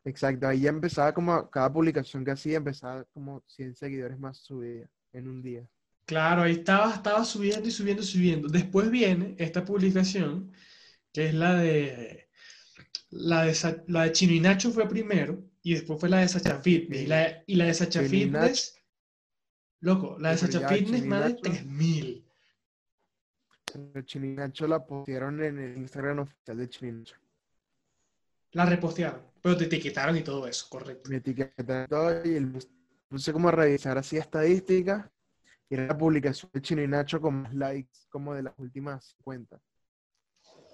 [0.06, 4.88] exacto, ahí ya empezaba como cada publicación que hacía, empezaba como 100 seguidores más subida
[5.14, 5.68] en un día.
[6.06, 8.48] Claro, ahí estaba, estaba subiendo y subiendo y subiendo.
[8.48, 10.52] Después viene esta publicación,
[11.12, 12.27] que es la de
[13.10, 16.28] la de, Sa- la de Chino y Nacho fue primero, y después fue la de
[16.28, 17.02] Sacha Fitness.
[17.02, 18.80] Y la, y la de Sacha Chino y Fitness,
[19.82, 22.24] loco, la de Sacha ya Fitness Chino y más de Nacho- 3000.
[23.96, 27.16] El Chirinacho la pusieron en el Instagram oficial de Chirinacho.
[28.54, 31.10] La repostearon, pero te etiquetaron y todo eso, correcto.
[31.10, 32.58] Me etiquetaron todo y el-
[33.10, 35.06] puse como a revisar así estadísticas
[35.70, 39.60] y era la publicación de Chirinacho con más likes como de las últimas 50.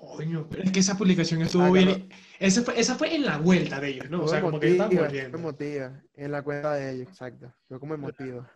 [0.06, 1.86] Coño, pero es que esa publicación estuvo Ah, bien.
[1.88, 2.06] claro.
[2.40, 4.24] Esa fue, esa fue en la vuelta de ellos, ¿no?
[4.24, 5.38] O sea, como que estaban volviendo.
[5.38, 7.54] emotiva, en la cuenta de ellos, exacto.
[7.68, 8.52] Fue como emotiva.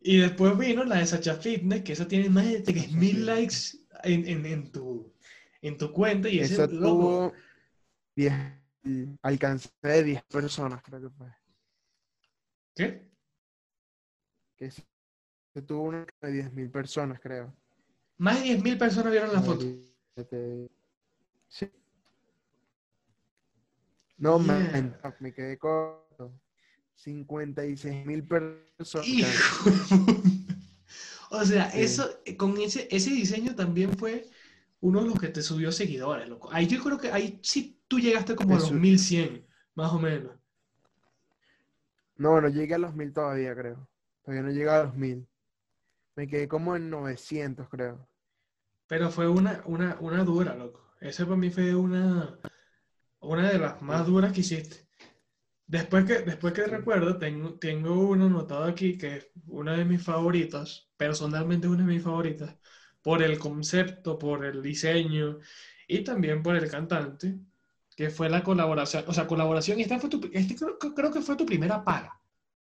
[0.00, 3.18] Y después vino la de Sacha Fitness, que esa tiene más de 3.000 Fitness.
[3.24, 3.54] likes
[4.04, 5.12] en, en, en tu,
[5.60, 6.28] en tu cuenta.
[6.28, 6.86] Y ese Esa loco.
[6.88, 7.32] tuvo
[8.16, 8.32] 10,
[9.22, 11.26] alcance de 10 personas, creo que fue.
[12.74, 13.10] ¿Qué?
[14.56, 14.82] Que se
[15.54, 17.54] se tuvo una de 10.000 personas, creo.
[18.16, 19.66] Más de 10.000 personas vieron la foto.
[20.16, 20.70] Este,
[21.48, 21.70] Sí.
[24.18, 24.70] No, Yeah.
[24.72, 26.32] man, me quedé corto.
[26.94, 29.06] 56 mil personas.
[29.08, 29.26] Hijo.
[31.30, 31.80] O sea, Sí.
[31.80, 34.28] eso, eh, con ese, ese diseño también fue
[34.80, 36.50] uno de los que te subió seguidores, loco.
[36.52, 39.98] Ahí yo creo que ahí sí tú llegaste como a los Eso- 1100, más o
[39.98, 40.36] menos.
[42.16, 43.88] No, no llegué a los mil todavía, creo.
[44.22, 45.26] Todavía no llegué a los mil.
[46.14, 48.06] Me quedé como en 900, creo.
[48.92, 50.92] Pero fue una, una, una dura, loco.
[51.00, 52.38] Esa para mí fue una,
[53.20, 54.86] una de las más duras que hiciste.
[55.66, 60.02] Después que, después que recuerdo, tengo, tengo uno anotado aquí que es una de mis
[60.02, 62.54] favoritas, personalmente una de mis favoritas,
[63.00, 65.38] por el concepto, por el diseño
[65.88, 67.38] y también por el cantante,
[67.96, 69.04] que fue la colaboración.
[69.06, 72.20] O sea, colaboración, esta fue tu, este creo, creo que fue tu primera paga,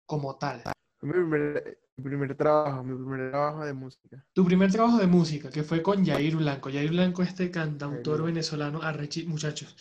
[0.08, 0.64] como tal.
[1.06, 4.26] Mi primer, mi primer trabajo, mi primer trabajo de música.
[4.34, 6.72] Tu primer trabajo de música, que fue con Yair Blanco.
[6.72, 9.78] Yair Blanco, este cantautor venezolano, arrechi, muchachos.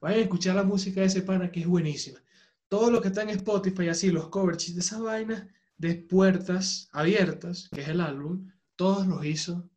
[0.00, 2.18] Vayan a escuchar la música de ese pana que es buenísima.
[2.66, 7.68] Todo lo que está en Spotify, así, los covers de esa vaina, de Puertas Abiertas,
[7.72, 9.70] que es el álbum, todos los hizo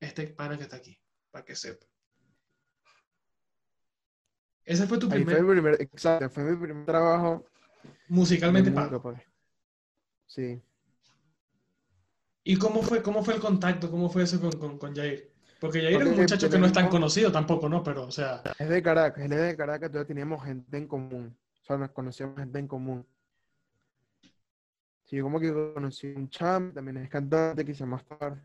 [0.00, 1.86] este pana que está aquí, para que sepa.
[4.66, 7.46] Ese fue tu Ahí fue primer, mi primer, exacto, fue mi primer trabajo
[8.08, 9.00] musicalmente música.
[10.32, 10.62] Sí.
[12.42, 13.90] ¿Y cómo fue, cómo fue el contacto?
[13.90, 15.30] ¿Cómo fue eso con, con, con Yair?
[15.60, 17.82] Porque Yair es un muchacho que no es tan conocido tampoco, ¿no?
[17.82, 21.36] Pero, o sea, Es de Caracas, él es de Caracas, entonces teníamos gente en común.
[21.60, 23.06] O sea, nos conocíamos gente en común.
[25.04, 28.42] Sí, yo como que conocí un cham, también es cantante, que se llama Star.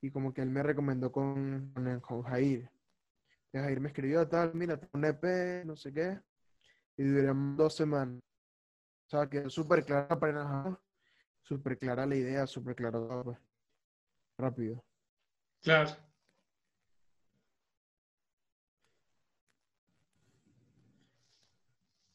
[0.00, 2.70] Y como que él me recomendó con, con, con Jair.
[3.52, 6.18] Y Jair me escribió tal, mira, un EP, no sé qué.
[6.96, 8.29] Y duramos dos semanas.
[9.10, 10.78] O sea, quedó súper clara apenas,
[11.42, 13.38] súper clara la idea, súper todo, pues.
[14.38, 14.84] Rápido.
[15.60, 15.96] claro.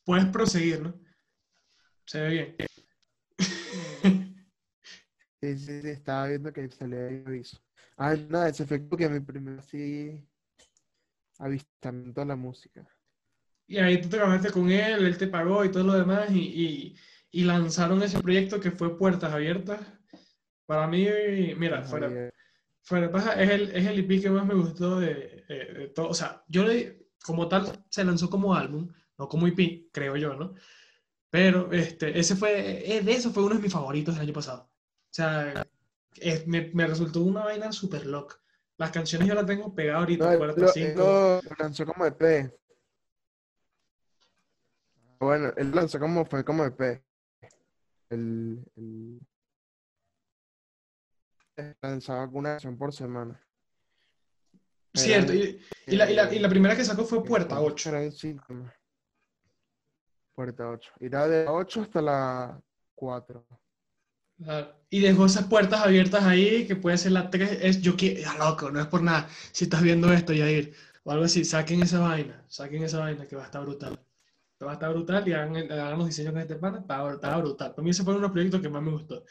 [0.06, 0.94] Puedes proseguir, ¿no?
[2.06, 2.56] Se ve bien.
[5.42, 7.60] Sí, sí, sí, estaba viendo que salía ahí aviso.
[7.98, 10.26] Ah, nada, ese como que mi primer sí
[11.38, 12.88] avistamiento a la música.
[13.68, 16.96] Y ahí tú trabajaste con él, él te pagó y todo lo demás, y, y-
[17.32, 19.80] y lanzaron ese proyecto que fue Puertas Abiertas.
[20.66, 21.08] Para mí,
[21.58, 22.08] mira, fuera,
[22.84, 26.10] fuera paja, es el, es el EP que más me gustó de, de- de todo.
[26.10, 30.36] O sea, yo le, como tal, se lanzó como álbum, no como EP, creo yo,
[30.36, 30.54] ¿no?
[31.30, 34.64] Pero este, ese fue, eh, de eso fue uno de mis favoritos del año pasado.
[34.64, 35.66] O sea,
[36.16, 38.36] es- me, me resultó una vaina súper loca.
[38.78, 41.00] Las canciones yo las tengo pegadas ahorita, No, lo, 5.
[41.00, 42.52] lo- lo lanzó como EP.
[45.20, 47.04] Bueno, él lanzó como, fue como EP.
[48.10, 49.20] El, el-
[51.82, 53.42] lanzaba una canción por semana.
[54.94, 55.48] Cierto, Eran,
[55.88, 57.90] y, y la, y la- y la eh, primera que sacó fue Puerta 8.
[57.90, 58.74] Eran cinco temas.
[60.34, 60.92] Puerta 8.
[61.00, 62.62] Irá de la 8 hasta la
[62.96, 63.46] 4.
[64.38, 64.76] Claro.
[64.90, 67.60] Y dejó esas puertas abiertas ahí, que puede ser la 3.
[67.62, 69.30] Es, yo que, ya loco, no es por nada.
[69.54, 70.74] Si estás viendo esto, Yair,
[71.04, 74.05] o algo así, saquen esa vaina, saquen esa vaina que va a estar brutal.
[74.66, 77.72] Va a estar brutal y hagan, hagan los diseños con este pana, está, brutal.
[77.74, 79.24] Para mí ese fue uno de los proyectos que más me gustó.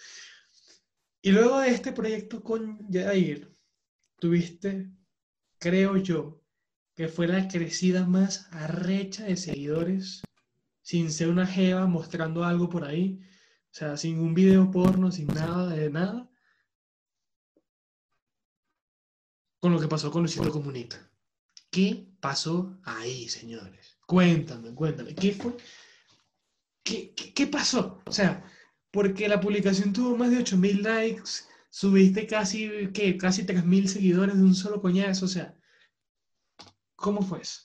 [1.22, 3.50] Y luego de este proyecto con Yair,
[4.18, 4.90] tuviste,
[5.58, 6.42] creo yo,
[6.94, 10.22] que fue la crecida más arrecha de seguidores,
[10.82, 13.20] sin ser una jeva mostrando algo por ahí.
[13.70, 16.30] O sea, sin un video porno, sin nada de nada.
[19.58, 21.10] Con lo que pasó con Luisito Comunista.
[21.70, 23.93] ¿Qué pasó ahí, señores?
[24.06, 25.14] Cuéntame, cuéntame.
[25.14, 25.56] ¿Qué fue?
[26.84, 28.02] ¿Qué, pasó?
[28.06, 28.44] O sea,
[28.90, 31.30] porque la publicación tuvo más de 8000 likes,
[31.70, 33.16] subiste casi, ¿qué?
[33.16, 35.24] Casi 3000 seguidores de un solo coñazo.
[35.24, 35.56] O sea,
[36.94, 37.62] ¿cómo fue eso?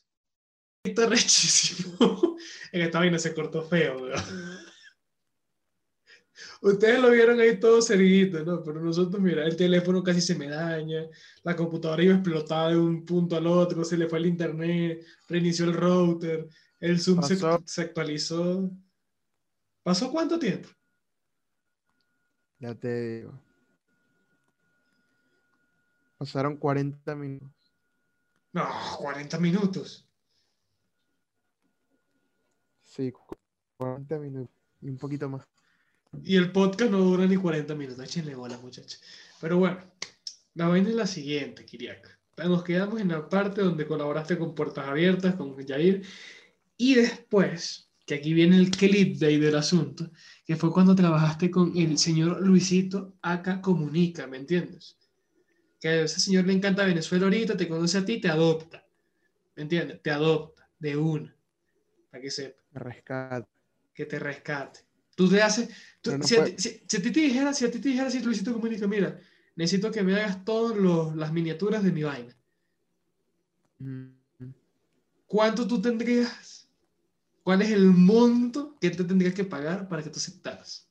[0.86, 2.38] Esto es rechísimo.
[2.72, 4.69] En esta vaina se cortó feo, weón.
[6.62, 8.64] Ustedes lo vieron ahí todo cerguito, ¿no?
[8.64, 11.08] Pero nosotros, mira, el teléfono casi se me daña,
[11.44, 15.06] la computadora iba a explotar de un punto al otro, se le fue el internet,
[15.28, 16.48] reinició el router,
[16.80, 18.70] el Zoom se, se actualizó.
[19.84, 20.70] ¿Pasó cuánto tiempo?
[22.60, 23.34] Ya te digo.
[26.18, 27.74] Pasaron 40 minutos.
[28.52, 30.06] No, 40 minutos.
[32.84, 33.14] Sí,
[33.78, 35.46] 40 minutos y un poquito más.
[36.24, 38.04] Y el podcast no dura ni 40 minutos.
[38.04, 39.02] Échenle bola, muchachos.
[39.40, 39.80] Pero bueno,
[40.56, 42.20] la vaina es la siguiente, Kiriak.
[42.38, 46.04] Nos quedamos en la parte donde colaboraste con Puertas Abiertas, con Jair.
[46.78, 50.10] Y después, que aquí viene el clip day del asunto,
[50.46, 54.98] que fue cuando trabajaste con el señor Luisito Acá Comunica, ¿me entiendes?
[55.80, 58.86] Que a ese señor le encanta Venezuela ahorita, te conoce a ti, te adopta.
[59.56, 60.02] ¿Me entiendes?
[60.02, 61.36] Te adopta de una.
[62.10, 62.62] Para que sepa.
[62.74, 63.48] Rescate.
[63.94, 64.89] Que te rescate.
[65.20, 65.68] Tú te haces.
[66.24, 69.20] si, a, ti te dijera, si a ti te dijera, si Luisito Comunica, mira,
[69.54, 70.78] necesito que me hagas todas
[71.14, 72.34] las miniaturas de mi vaina.
[75.28, 76.70] ¿Cuánto tú tendrías?
[77.44, 80.90] ¿Cuál es el monto que te tendrías que pagar para que tú aceptaras?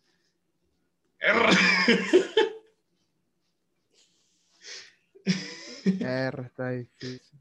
[6.01, 7.41] R está difícil.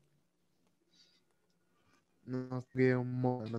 [2.23, 2.61] No, no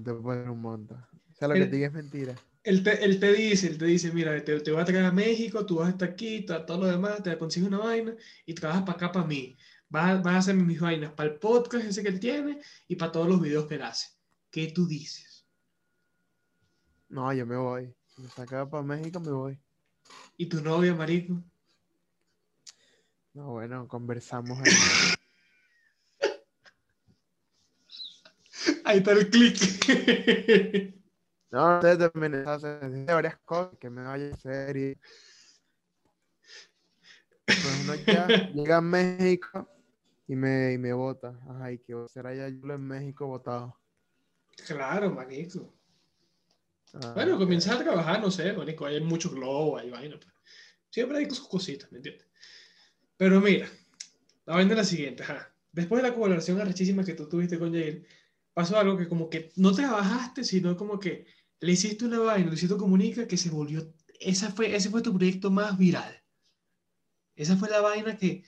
[0.03, 0.95] te puedo un monto.
[0.95, 2.35] O sea, lo que te diga es mentira.
[2.65, 5.13] Él te, él te, dice, él te dice, mira, te, te voy a traer a
[5.13, 8.83] México, tú vas a estar aquí, todo lo demás, te consigo una vaina y trabajas
[8.83, 9.57] para acá, para mí.
[9.89, 13.13] Vas, vas, a hacer mis vainas para el podcast ese que él tiene y para
[13.13, 14.09] todos los videos que él hace.
[14.51, 15.47] ¿Qué tú dices?
[17.09, 17.95] No, yo me voy.
[18.07, 19.59] Si me saca para México, me voy.
[20.37, 21.43] ¿Y tu novia, marico?
[23.33, 24.73] No, bueno, conversamos ahí.
[28.85, 30.95] ahí está el clic.
[31.51, 34.99] No, ustedes también hacen varias cosas que me vaya a hacer y
[37.47, 39.69] pues uno ya llega a México
[40.27, 41.39] y me, y me vota.
[41.49, 43.79] Ajá, ¿y qué va a hacer allá yo en México votado?
[44.67, 45.73] Claro, manico.
[46.95, 50.17] Ah, bueno, comienzas a trabajar, no sé, manico, hay muchos globos, hay vaina.
[50.17, 50.33] Pues.
[50.91, 52.27] Siempre hay sus cositas, ¿me entiendes?
[53.17, 53.69] Pero mira,
[54.45, 55.53] la vaina es la siguiente, ajá.
[55.73, 58.07] Después de la colaboración arrechísima que tú tuviste con Jair,
[58.53, 61.27] pasó algo que como que no trabajaste, sino como que
[61.61, 65.51] le hiciste una vaina, Luisito Comunica, que se volvió, esa fue, ese fue tu proyecto
[65.51, 66.23] más viral.
[67.37, 68.45] Esa fue la vaina que,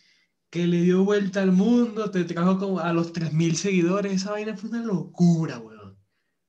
[0.51, 4.12] que le dio vuelta al mundo, te trajo como a los 3.000 seguidores.
[4.12, 5.99] Esa vaina fue una locura, weón.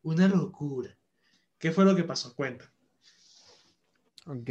[0.01, 0.97] Una locura.
[1.59, 2.35] ¿Qué fue lo que pasó?
[2.35, 2.71] Cuenta.
[4.25, 4.49] Ok.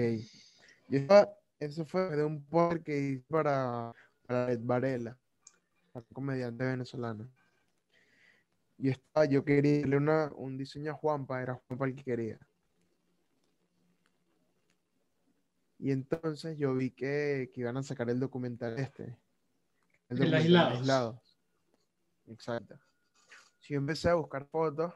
[1.59, 3.93] eso fue de un post que hice para,
[4.27, 5.19] para Ed Varela,
[5.93, 7.29] un comediante venezolano.
[8.83, 12.39] Y estaba, yo quería darle una, un diseño a Juanpa, era Juanpa el que quería.
[15.79, 19.19] Y entonces yo vi que, que iban a sacar el documental este.
[20.09, 21.23] El, documental aislado.
[22.29, 22.79] Exacto.
[23.59, 24.95] Si yo empecé a buscar fotos,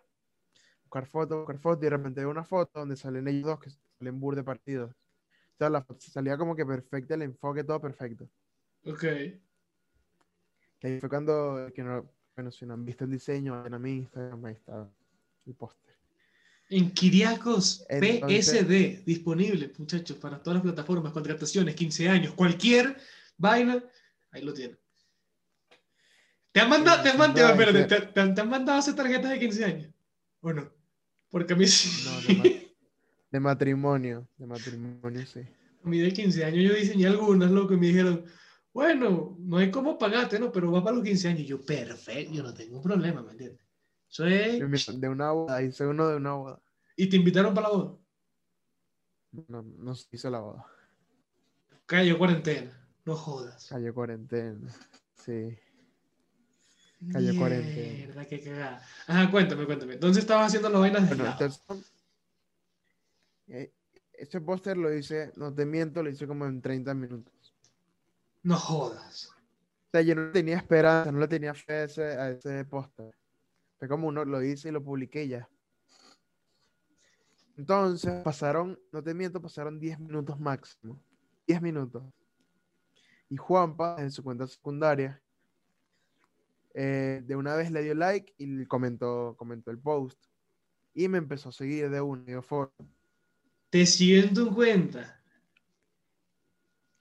[0.84, 3.70] buscar fotos, buscar fotos, y de repente veo una foto donde salen ellos dos que
[3.98, 4.92] salen bur de partidos.
[4.92, 8.30] O sea, la foto salía como que perfecta, el enfoque todo perfecto.
[8.86, 9.02] Ok.
[10.78, 13.92] Que ahí fue cuando, que no, bueno, si no han visto el diseño, en mi
[13.98, 14.90] Instagram, ahí está
[15.46, 15.94] el póster.
[16.70, 22.96] En Kiriakos PSD, disponible, muchachos, para todas las plataformas, contrataciones, 15 años, cualquier
[23.36, 23.84] vaina,
[24.30, 24.78] ahí lo tienen.
[26.52, 27.56] ¿Te han mandado, te han mandado,
[28.14, 29.92] te, han mandado esas tarjetas de 15 años?
[30.40, 30.72] ¿O no?
[31.28, 31.90] Porque a mí sí.
[32.04, 32.42] No,
[33.30, 35.40] de, matrimonio, de matrimonio, sí.
[35.84, 38.24] A mí de 15 años yo diseñé algunas, loco, y me dijeron,
[38.74, 40.50] bueno, no hay cómo pagarte, ¿no?
[40.50, 41.40] Pero va para los 15 años.
[41.42, 43.64] Y yo, perfecto, yo no tengo problema, ¿me entiendes?
[44.10, 45.00] Eso es...
[45.00, 46.60] De una boda, hice uno de una boda.
[46.96, 47.96] ¿Y te invitaron para la boda?
[49.46, 50.66] No, no se hizo la boda.
[51.86, 53.68] Cayó cuarentena, no jodas.
[53.68, 54.68] Cayó cuarentena,
[55.24, 55.56] sí.
[57.12, 57.92] Cayó cuarentena.
[57.92, 58.82] Mierda, qué cagada.
[59.06, 59.96] Ajá, cuéntame, cuéntame.
[59.98, 61.62] ¿Dónde estabas haciendo las vainas de bueno, entonces,
[63.48, 63.72] eh,
[64.12, 67.33] Este póster lo hice, no te miento, lo hice como en 30 minutos.
[68.44, 69.30] No jodas.
[69.30, 73.14] O sea, yo no tenía esperanza, no le tenía fe a ese, a ese póster.
[73.78, 75.48] Fue como uno lo hice y lo publiqué ya.
[77.56, 81.00] Entonces, pasaron, no te miento, pasaron 10 minutos máximo.
[81.46, 82.04] 10 minutos.
[83.30, 85.22] Y Juanpa, en su cuenta secundaria,
[86.74, 90.22] eh, de una vez le dio like y comentó, comentó el post.
[90.92, 92.32] Y me empezó a seguir de un y
[93.70, 95.20] ¿Te siguió en tu cuenta?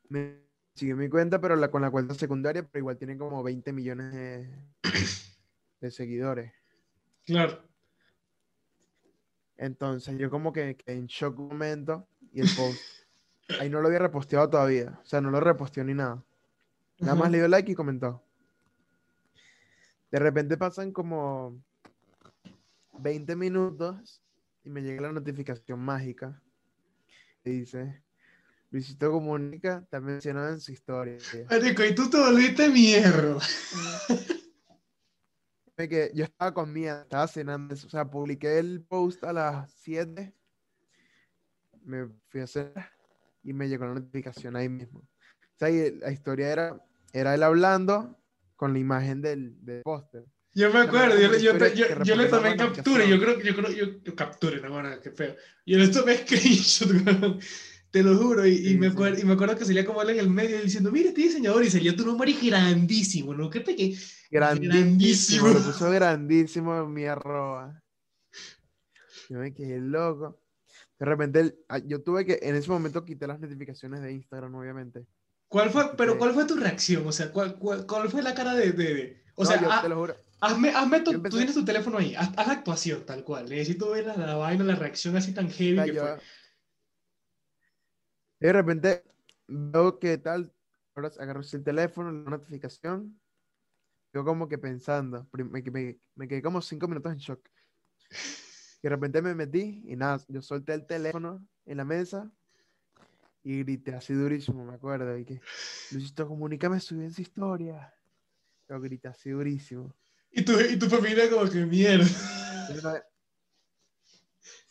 [0.09, 0.42] Me
[0.75, 4.13] sigue mi cuenta, pero la, con la cuenta secundaria, pero igual tiene como 20 millones
[5.79, 6.51] de, seguidores.
[7.25, 7.61] Claro.
[9.57, 12.79] Entonces yo como que, en shock un momento y el post,
[13.59, 16.23] ahí no lo había reposteado todavía, o sea, no lo reposteó ni nada.
[16.99, 18.23] Nada más le dio like y comentó.
[20.09, 21.61] De repente pasan como
[22.99, 24.21] 20 minutos
[24.63, 26.41] y me llega la notificación mágica
[27.43, 28.01] y dice,
[28.73, 31.19] Luisito Comunica está mencionado en su historia.
[31.47, 33.37] Marico, y tú te volviste mierda.
[36.15, 40.33] yo estaba con miedo, estaba cenando, o sea, publiqué el post a las 7,
[41.83, 42.91] me fui a cenar
[43.43, 45.01] y me llegó la notificación ahí mismo.
[45.01, 48.19] O sea, y la historia era, era él hablando
[48.55, 50.25] con la imagen del, del póster.
[50.55, 54.01] Yo me acuerdo, yo, yo, yo- que yo le tomé captura, yo creo, yo creo,
[54.03, 55.35] yo, capture, no, bueno, qué feo.
[55.63, 56.89] Yo le tomé screenshot,
[57.93, 58.93] te lo juro, y, y me sí.
[58.93, 61.63] acuerdo, y me acuerdo que salía como él en el medio diciendo, mira, este diseñador,
[61.63, 63.51] y salía tu nombre grandísimo, ¿no?
[63.51, 63.95] Qué pequeño.
[64.31, 65.47] Grandísimo, Grandísimo.
[65.49, 67.79] lo puso grandísimo en mi arroba.
[69.29, 70.41] Yo me quedé loco.
[70.97, 75.05] De repente, ah, yo tuve que, en ese momento quité las notificaciones de Instagram, obviamente.
[75.47, 77.05] ¿Cuál fue, pero cuál fue tu reacción?
[77.05, 79.71] O sea, ¿cuál, cuál, cuál fue la cara de, de, de- o No, sea, yo
[79.71, 80.15] ha- te lo juro.
[80.41, 83.91] hazme, hazme tu- tú tienes tu teléfono ahí, haz, haz la actuación tal cual, necesito
[83.91, 86.17] ver la, la vaina, la reacción así tan heavy sea, que yo- fue.
[88.47, 89.03] De repente
[89.47, 90.53] veo que tal,
[90.95, 93.19] ahora agarro el teléfono, la notificación,
[94.13, 97.47] yo como que pensando, prim- me, me- me quedé como cinco minutos en shock.
[98.11, 102.29] Y de repente me metí y nada, yo solté el teléfono en la mesa
[103.43, 105.41] y grité así durísimo, me acuerdo, y que,
[105.91, 107.93] Luisito, comunícame, subí en su historia.
[108.69, 109.93] Yo grité así durísimo.
[110.31, 112.05] Y tu, y tu familia como que mierda.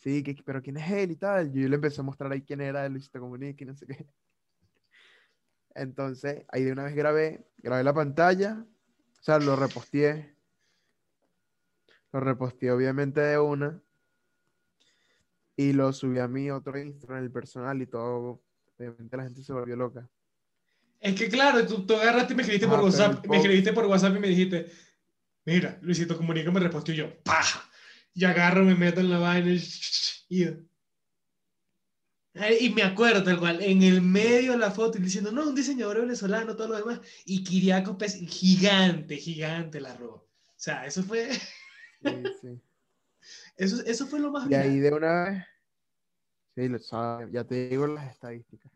[0.03, 1.53] Sí, que, pero ¿quién es él y tal?
[1.53, 4.05] Yo le empecé a mostrar ahí quién era Luisito Comunica y no sé qué.
[5.75, 8.65] Entonces, ahí de una vez grabé, grabé la pantalla,
[9.17, 10.35] o sea, lo reposteé.
[12.11, 13.81] Lo reposteé obviamente de una.
[15.55, 18.43] Y lo subí a mi otro Instagram, el personal y todo.
[18.77, 20.09] Obviamente la gente se volvió loca.
[20.99, 23.71] Es que claro, tú, tú agarraste y me escribiste Ah, por el WhatsApp, me escribiste
[23.71, 24.69] por WhatsApp y me dijiste,
[25.45, 27.69] mira, Luisito Comunica me respondió y yo, ¡paja!
[28.13, 29.51] Y agarro, me meto en la vaina
[30.29, 30.47] y...
[32.59, 36.01] y me acuerdo tal cual, en el medio de la foto diciendo, no, un diseñador
[36.01, 40.15] venezolano, todo lo demás, y Kiriaco Pez, gigante, gigante la roba.
[40.15, 41.29] O sea, eso fue,
[42.01, 42.61] Sí, sí.
[43.57, 45.43] eso, eso fue lo más Y ahí de una vez,
[46.55, 48.71] sí, lo sabe, ya te digo las estadísticas.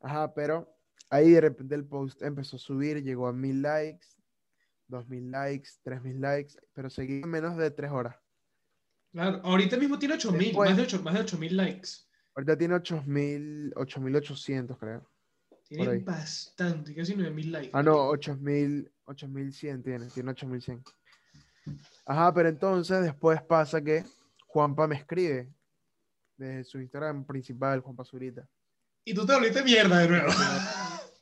[0.00, 0.74] Ajá, pero
[1.10, 4.06] ahí de repente el post empezó a subir, llegó a mil likes,
[4.88, 8.16] dos mil likes, tres mil likes, pero seguía en menos de tres horas.
[9.12, 11.88] Claro, ahorita mismo tiene 8000, Después- más de 8 más de 8000 likes.
[12.34, 15.06] Ahorita tiene 8000, 8800, creo.
[15.68, 17.70] Tiene bastante, casi 9000 likes.
[17.72, 20.82] Ah, no, 8000, 8100 tiene, tiene 8100.
[22.06, 24.04] Ajá, pero entonces después pasa que
[24.46, 25.48] Juanpa me escribe
[26.36, 28.48] desde su Instagram principal, Juanpa Zurita.
[29.04, 30.28] Y tú te volviste mierda de nuevo.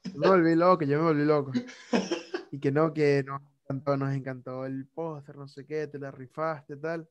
[0.05, 1.53] Yo me volví loco, yo me volví loco.
[2.51, 6.11] Y que no, que nos encantó, nos encantó el póster, no sé qué, te la
[6.11, 7.07] rifaste, tal.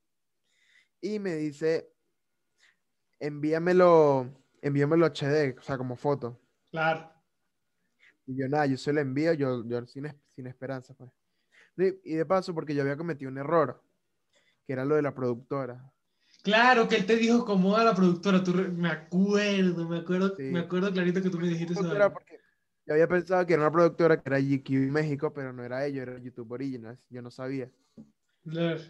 [1.01, 1.89] Y me dice,
[3.19, 6.39] envíamelo, envíamelo HD, o sea, como foto.
[6.71, 7.11] Claro.
[8.25, 11.11] Y yo, nada, yo se lo envío, yo, yo sin, sin esperanza, pues.
[12.03, 13.81] Y, de paso, porque yo había cometido un error,
[14.65, 15.93] que era lo de la productora.
[16.43, 18.43] Claro que él te dijo como a la productora.
[18.43, 20.43] Tú re- me acuerdo, me acuerdo, Sí.
[20.43, 21.83] me acuerdo clarito que tú me dijiste eso.
[22.11, 22.39] Porque
[22.85, 26.01] yo había pensado que era una productora que era GQ México, pero no era ellos,
[26.03, 27.69] era YouTube Originals, yo no sabía.
[28.43, 28.81] Claro.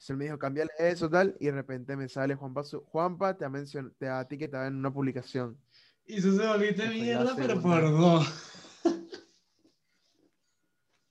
[0.00, 3.36] Entonces él me dijo, cámbiale eso, tal, y de repente me sale Juanpa, su- Juanpa
[3.36, 5.58] te ha, mencion- te ha etiquetado en una publicación.
[6.06, 8.82] Y tú se volviste mierda, pero por dos.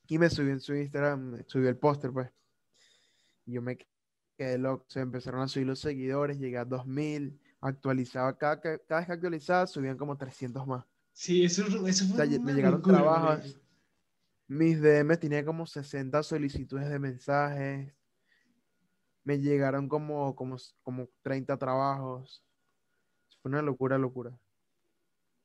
[0.08, 2.32] Y me subió en su Instagram, subió el póster, pues.
[3.46, 3.78] Yo me
[4.36, 9.02] quedé loco, se empezaron a subir los seguidores, llegué a 2000, actualizaba, cada, que- cada
[9.02, 10.84] vez que actualizaba subían como 300 más.
[11.14, 13.60] Sí, eso, eso fue O sea, me llegaron locura, trabajos.
[14.48, 17.94] Mis DMs tenía como 60 solicitudes de mensajes.
[19.24, 22.44] Me llegaron como, como, como 30 trabajos.
[23.42, 24.38] Fue una locura, locura.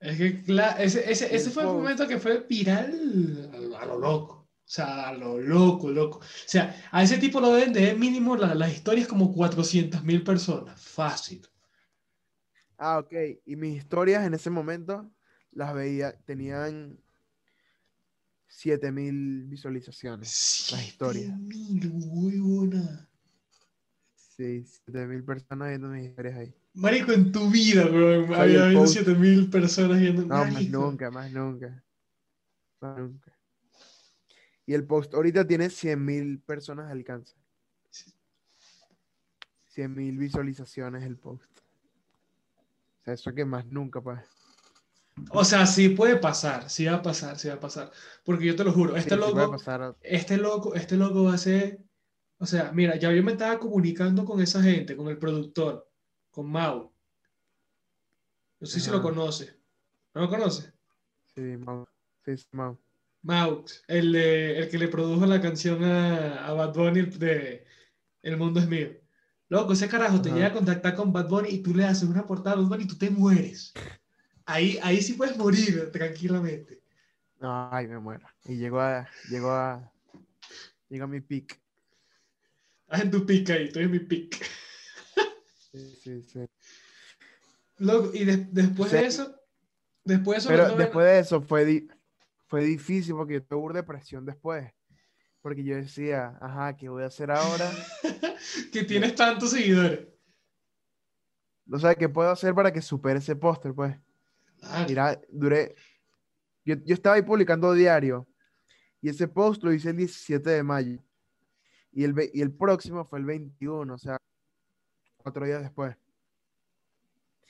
[0.01, 3.51] Es que, claro, ese, ese, ese fue el momento que fue viral
[3.81, 4.35] a lo, loco.
[4.35, 6.18] O sea, a lo loco, loco.
[6.18, 10.22] O sea, a ese tipo lo deben de mínimo la- las historias como 400 mil
[10.25, 10.81] personas.
[10.81, 11.47] Fácil.
[12.77, 13.12] Ah, ok.
[13.47, 15.11] Y mis historias en ese momento
[15.53, 16.99] las veía, tenían
[18.49, 20.68] 7000 visualizaciones.
[20.72, 21.39] Las historias.
[21.39, 23.09] mil, huevona.
[24.37, 26.55] Sí, 7000 personas viendo mis historias ahí.
[26.74, 28.95] Marico, en tu vida, bro, Soy había habido post.
[28.95, 30.22] 7000 personas viendo.
[30.22, 31.85] No, más nunca, más nunca.
[32.80, 33.32] Más nunca.
[34.66, 37.37] Y el post ahorita tiene 100.000 personas de alcance.
[39.76, 41.61] 100.000 visualizaciones el post.
[43.01, 44.20] O sea, eso que más nunca, pues.
[45.30, 47.93] O sea, sí puede pasar, sí va a pasar, sí va a pasar.
[48.24, 49.57] Porque yo te lo juro, este Sí, loco,
[50.03, 51.84] este loco, este loco va a ser.
[52.45, 55.89] O sea, mira, ya yo me estaba comunicando con esa gente, con el productor,
[56.31, 56.93] con Mau.
[58.61, 59.59] No sé si lo conoce.
[60.13, 60.71] ¿No lo conoce?
[61.35, 61.87] Sí, Mau.
[62.23, 62.79] Sí, sí, Mau.
[63.23, 67.65] Maux, el, de- el que le produjo la canción a, a Bad Bunny de
[68.21, 68.91] El mundo es mío.
[69.49, 72.27] Loco, ese carajo te llega a contactar con Bad Bunny y tú le haces una
[72.27, 73.73] portada a Bad Bunny y tú te mueres.
[74.45, 76.83] Ahí, ahí sí puedes morir tranquilamente.
[77.41, 78.27] Ay, me muero.
[78.45, 79.91] Y llegó a, llegó a,
[80.91, 81.64] llegó a mi pick.
[83.03, 84.45] En tu pick ahí, estoy en mi pick.
[85.73, 86.47] Sí, sí, sí.
[87.79, 88.97] Loco, y de- después Sí.
[88.99, 89.41] de eso,
[90.05, 91.89] después de eso, Pero después de eso fue, di-
[92.47, 94.71] fue difícil porque yo tuve depresión después.
[95.43, 97.71] Porque yo decía, ajá, ¿qué voy a hacer ahora?
[98.73, 100.07] que tienes tantos seguidores.
[101.71, 103.75] O sea, ¿qué puedo hacer para que supere ese póster?
[103.75, 103.97] Pues,
[104.89, 105.75] mira, duré.
[106.65, 108.27] Yo, yo estaba ahí publicando diario.
[109.03, 111.04] Y ese post lo hice el 17 de mayo.
[111.95, 114.17] Y el, y el próximo fue el 21, o sea,
[115.17, 115.97] cuatro días después.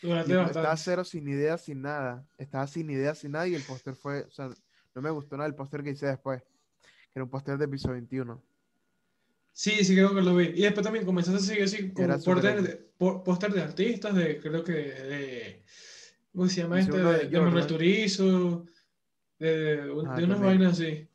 [0.02, 2.26] Estaba cero sin idea, sin nada.
[2.36, 3.48] Estaba sin idea, sin nada.
[3.48, 4.50] Y el póster fue, o sea,
[4.94, 6.42] no me gustó nada el póster que hice después.
[6.42, 8.42] Que era un póster de piso 21.
[9.52, 10.46] Sí, sí, creo que lo vi.
[10.48, 14.72] Y después también comenzaste a seguir así como póster de, de artistas, de, creo que
[14.72, 15.64] de,
[16.32, 16.98] ¿cómo se llama este?
[16.98, 17.66] de De, de Manuel.
[17.66, 18.66] Turizo,
[19.38, 20.40] de, de, de Ah, unas también.
[20.40, 21.08] vainas así.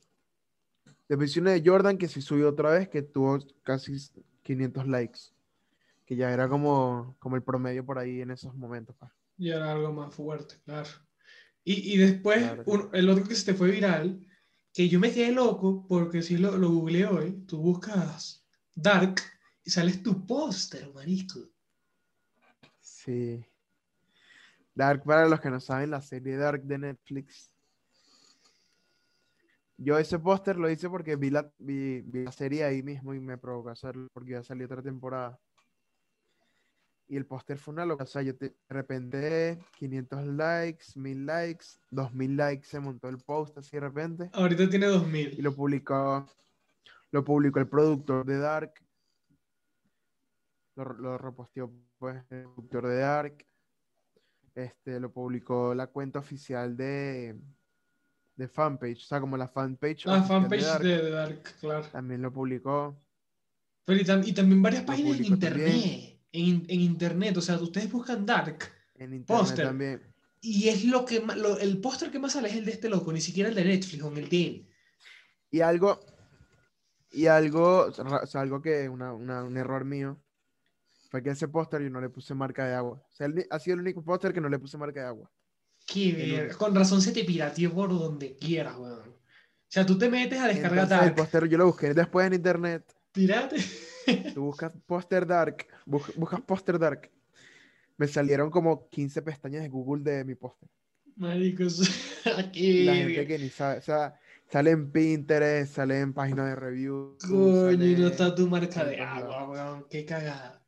[1.10, 3.98] Uno de Jordan que se subió otra vez, que tuvo casi
[4.44, 5.20] 500 likes.
[6.06, 8.96] Que ya era como, como el promedio por ahí en esos momentos.
[8.96, 9.14] pa.
[9.38, 10.90] Y era algo más fuerte, claro.
[11.64, 12.64] Y, y después, Claro.
[12.66, 14.26] un- el otro que se te fue viral,
[14.74, 18.46] que yo me quedé loco, porque si lo, lo googleé hoy, tú buscas
[18.76, 19.16] Dark
[19.64, 21.40] y sales tu póster, marico.
[22.80, 23.44] Sí.
[24.76, 27.52] Dark, para los que no saben, la serie Dark de Netflix.
[29.82, 33.20] Yo ese póster lo hice porque vi la, vi, vi la serie ahí mismo y
[33.22, 35.40] me provocó hacerlo porque ya salió otra temporada.
[37.08, 38.04] Y el póster fue una locura.
[38.04, 43.20] O sea, yo te- de repente 500 likes, 1000 likes, 2000 likes se montó el
[43.20, 44.30] post así de repente.
[44.34, 45.44] Ahorita tiene Y 2000.
[45.44, 46.28] lo publicó,
[47.12, 48.74] lo publicó el productor de Dark.
[50.76, 53.46] Lo, lo reposteó pues, el productor de Dark.
[54.56, 57.40] Este, lo publicó la cuenta oficial de,
[58.40, 59.04] de fanpage.
[59.04, 60.06] O sea, como la fanpage.
[60.06, 61.86] La de fanpage Dark, de, de Dark, claro.
[61.92, 62.98] También lo publicó.
[63.86, 66.20] Pero y, tam- y también varias páginas en internet.
[66.32, 68.60] En, en internet, o sea, ustedes buscan Dark
[68.96, 69.66] En internet Póster.
[69.66, 70.02] también.
[70.42, 73.12] y es lo que lo- el póster que más sale es el de este loco,
[73.12, 74.70] ni siquiera el de Netflix o el de él.
[75.52, 76.00] Y algo,
[77.12, 80.18] y algo, o sea, algo que una, una- un error mío
[81.10, 83.04] fue que ese póster yo no le puse marca de agua.
[83.06, 85.30] O sea, el- ha sido el único póster que no le puse marca de agua.
[85.92, 86.56] Qué El verga.
[86.56, 89.10] Con razón se te pirateó por donde quieras, weón.
[89.10, 92.28] O sea, tú te metes a descargar Entonces, el Dark, póster yo lo busqué después
[92.28, 92.96] en internet.
[93.12, 93.58] pirate.
[94.34, 97.12] Tú buscas póster dark, bus- buscas póster dark.
[97.98, 100.68] Me salieron como 15 pestañas de Google de mi póster.
[101.16, 101.82] Maricos,
[102.38, 102.86] aquí.
[102.86, 104.20] La gente que ni sabe, o sea,
[104.52, 107.18] sale en Pinterest, sale en páginas de review.
[107.22, 109.86] Coño, y no sale- está tu marca sale de agua, weón.
[109.90, 110.64] Qué cagada.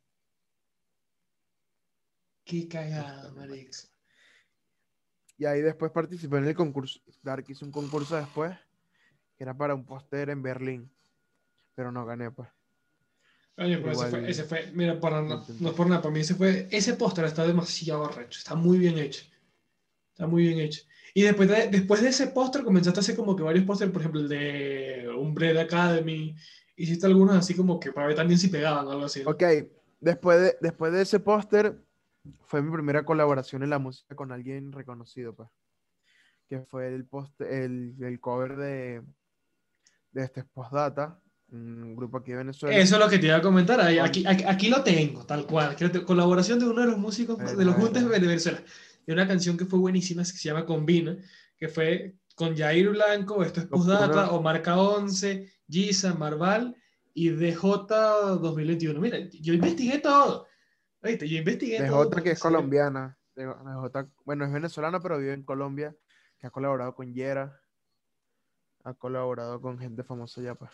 [2.43, 3.90] Qué cagada, maricos.
[5.41, 6.99] Y ahí después participé en el concurso.
[7.23, 8.55] Dark hizo un concurso después,
[9.35, 10.91] que era para un póster en Berlín.
[11.73, 12.47] Pero no gané, pues.
[13.57, 16.13] Oye, pero ese Igual- fue, ese fue, mira, para, no, no es por nada, para
[16.13, 19.25] mí ese fue, ese póster está demasiado recho, está muy bien hecho,
[20.11, 20.83] está muy bien hecho.
[21.15, 24.03] Y después de, después de ese póster comenzaste a hacer como que varios pósteres, por
[24.03, 26.35] ejemplo, el de Umbrella Academy,
[26.75, 29.23] hiciste algunos así como que para ver también si pegaban o algo así.
[29.23, 29.31] ¿no?
[29.31, 29.43] Ok,
[29.99, 31.81] después de, después de ese póster,
[32.45, 35.49] fue mi primera colaboración en la música con alguien reconocido, pues.
[36.47, 39.01] Que fue el, post, el, el cover de,
[40.11, 41.19] de este Postdata,
[41.51, 42.75] un grupo aquí de Venezuela.
[42.77, 45.75] Eso es lo que te iba a comentar, aquí, aquí, aquí lo tengo, tal cual,
[46.05, 48.61] colaboración de uno de los músicos, de los juntes de Venezuela,
[49.05, 51.17] de una canción que fue buenísima, que se llama Combina,
[51.57, 56.75] que fue con Jair Blanco, esto es Postdata, puros- Omar K11, Giza, Marval
[57.13, 57.59] y DJ
[58.41, 58.99] 2021.
[58.99, 60.47] Mira, yo investigué todo.
[61.01, 61.27] ¿Viste?
[61.27, 61.97] Yo investigué de todo.
[62.03, 63.17] Jota, que es colombiana.
[63.35, 65.95] De, de Jota, bueno, es venezolana, pero vive en Colombia.
[66.37, 67.61] Que ha colaborado con Yera.
[68.83, 70.71] Ha colaborado con gente famosa ya, pues.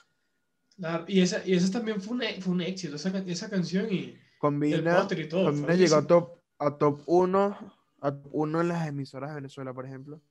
[0.77, 3.91] Claro, y esa, y esa también fue un, e- fue un éxito, esa, esa canción
[3.91, 5.45] y Combina, y todo.
[5.45, 7.57] Combina llegó a top, a top 1
[8.01, 10.21] a uno en las emisoras de Venezuela, por ejemplo.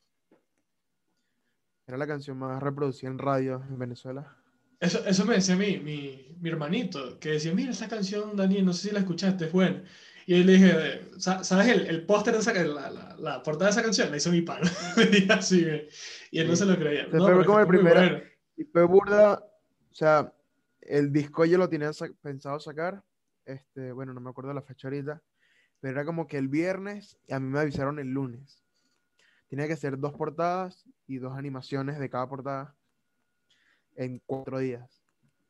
[1.86, 4.36] Era la canción más reproducida en radio en Venezuela.
[4.80, 8.72] Eso, eso me decía mi, mi, mi hermanito, que decía, mira esa canción, Daniel, no
[8.72, 9.82] sé si la escuchaste, es buena.
[10.26, 13.66] Y yo le dije, "Sa- ¿sabes el, el póster de esa, la, la, la portada
[13.66, 14.10] de esa canción?
[14.10, 14.70] La hizo mi pana.
[15.12, 15.66] y así.
[16.30, 17.04] Y él no se lo creía.
[17.04, 18.00] Ese No, fue como el primero.
[18.00, 18.20] bueno.
[18.56, 19.34] Y fue burda,
[19.90, 20.32] o sea,
[20.80, 23.02] el disco yo lo tenía sa- pensado sacar,
[23.44, 25.22] este, bueno, no me acuerdo la fecha ahorita,
[25.80, 28.62] pero era como que el viernes y a mí me avisaron el lunes.
[29.48, 32.75] Tenía que hacer dos portadas y dos animaciones de cada portada
[33.96, 35.02] en cuatro días.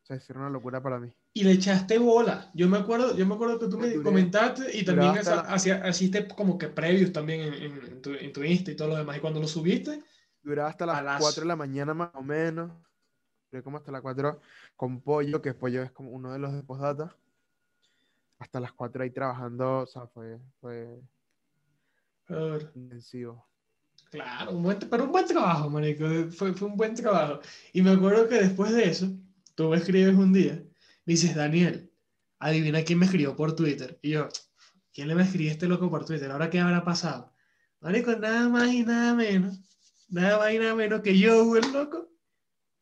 [0.02, 1.12] O sea, era una locura para mí.
[1.32, 2.50] Y le echaste bola.
[2.54, 6.56] Yo me acuerdo, yo me acuerdo que tú me comentaste y también hasta hiciste como
[6.56, 9.16] que previews también en, tu, en tu Insta y todo lo demás.
[9.16, 10.02] Y cuando lo subiste,
[10.46, 11.24] Duraba hasta las Palazo.
[11.24, 12.70] 4 de la mañana más o menos.
[13.50, 14.40] Duré como hasta las 4
[14.76, 17.16] con pollo, que pollo es como uno de los de postdata.
[18.38, 21.00] Hasta las 4 ahí trabajando, o sea, fue, fue
[22.76, 23.44] intensivo.
[24.10, 26.06] Claro, un buen, pero un buen trabajo, marico.
[26.30, 27.40] Fue, fue un buen trabajo.
[27.72, 29.08] Y me acuerdo que después de eso,
[29.54, 30.62] tú me escribes un día,
[31.04, 31.92] dices, Daniel,
[32.38, 33.98] adivina quién me escribió por Twitter.
[34.02, 34.28] Y yo,
[34.92, 36.30] ¿quién le me escribió este loco por Twitter?
[36.30, 37.32] ¿Ahora qué habrá pasado?
[37.80, 39.60] Marico, nada más y nada menos,
[40.08, 42.08] nada más y nada menos que Joel, loco.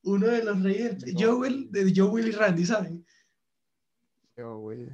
[0.02, 3.06] Uno de los reyes, De Joel, de Joel y Randy, ¿saben?
[4.36, 4.86] Yo, güey.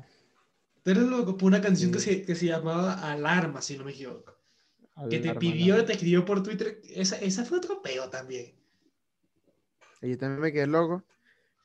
[0.83, 3.91] Tú eres loco por una canción que, se, que se llamaba Alarma, si no me
[3.91, 4.40] equivoco.
[5.09, 6.81] Que te pidió, te escribió por Twitter.
[6.85, 8.55] Esa, esa fue otro peo también.
[10.03, 11.05] Y yo también me quedé loco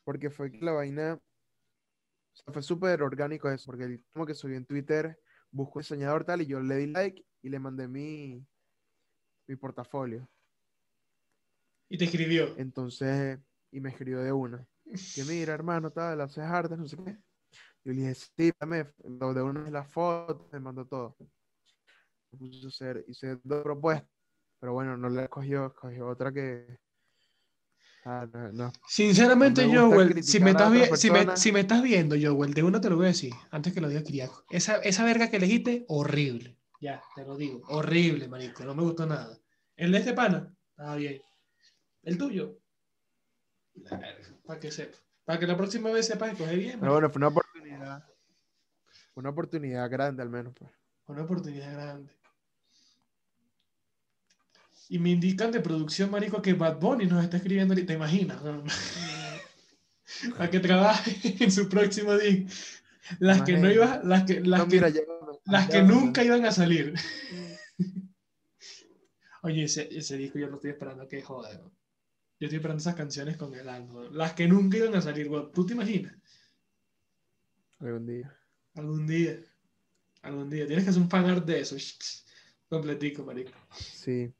[0.06, 4.36] porque fue que la vaina, o sea, fue súper orgánico eso, porque él como que
[4.36, 5.20] subió en Twitter,
[5.52, 8.46] busco diseñador tal, y yo le di like y le mandé mi,
[9.48, 10.30] mi portafolio.
[11.90, 12.56] Y te escribió.
[12.58, 13.40] Entonces,
[13.72, 17.18] y me escribió de una, que mira, hermano, tal, haces artes, no sé qué.
[17.84, 21.18] Yo le dije, sí, dame, de una de las fotos, me mandó todo.
[22.40, 24.10] Me puso a hacer, hice dos propuestas,
[24.60, 26.80] pero bueno, no le escogió, escogió otra que...
[28.04, 28.74] Ah, no, no.
[28.88, 30.70] Sinceramente, No Joel, si me, estás
[31.00, 31.38] si, me, persona.
[31.38, 33.90] si me estás viendo, Joel, de uno te lo voy a decir, antes que lo
[33.90, 34.46] diga Kiriaco.
[34.52, 36.56] Esa, esa verga que elegiste, horrible.
[36.82, 37.64] Ya, te lo digo.
[37.68, 38.64] Horrible, marico.
[38.64, 39.36] No me gustó nada.
[39.76, 41.22] El de este pana, estaba bien.
[42.04, 42.60] El tuyo,
[44.46, 44.98] para que sepa.
[45.24, 46.80] Para que la próxima vez sepas escoger bien.
[46.80, 48.06] Pero bueno, fue una oportunidad.
[49.16, 50.54] Una oportunidad grande al menos.
[50.54, 50.72] Pues.
[51.08, 52.14] Una oportunidad grande.
[54.90, 57.88] Y me indican de producción, marico, que Bad Bunny nos está escribiendo ahorita.
[57.88, 58.44] ¿Te imaginas?
[58.44, 58.64] no?
[60.38, 62.52] Para que trabaje en su próximo disco.
[63.20, 65.94] Las que no iban, las que, las No, que, mira, llámame, las que llámame.
[65.94, 66.94] nunca iban a salir.
[69.42, 71.60] Oye, ese, ese disco yo lo estoy esperando que joder.
[71.62, 71.70] ¿no?
[72.40, 73.66] Yo estoy esperando esas canciones con el.
[73.66, 74.10] ¿no?
[74.12, 75.30] Las que nunca iban a salir.
[75.54, 76.16] ¿Tú te imaginas?
[77.80, 78.36] Algún día.
[78.76, 79.40] Algún día.
[80.22, 80.66] Algún día.
[80.66, 81.76] Tienes que hacer un fan art de eso.
[82.68, 83.52] Completico, marico.
[83.76, 84.34] Sí.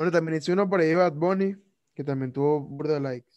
[0.00, 1.54] Bueno, también hice uno por ahí Bad Bunny,
[1.94, 3.32] que también tuvo burda de likes.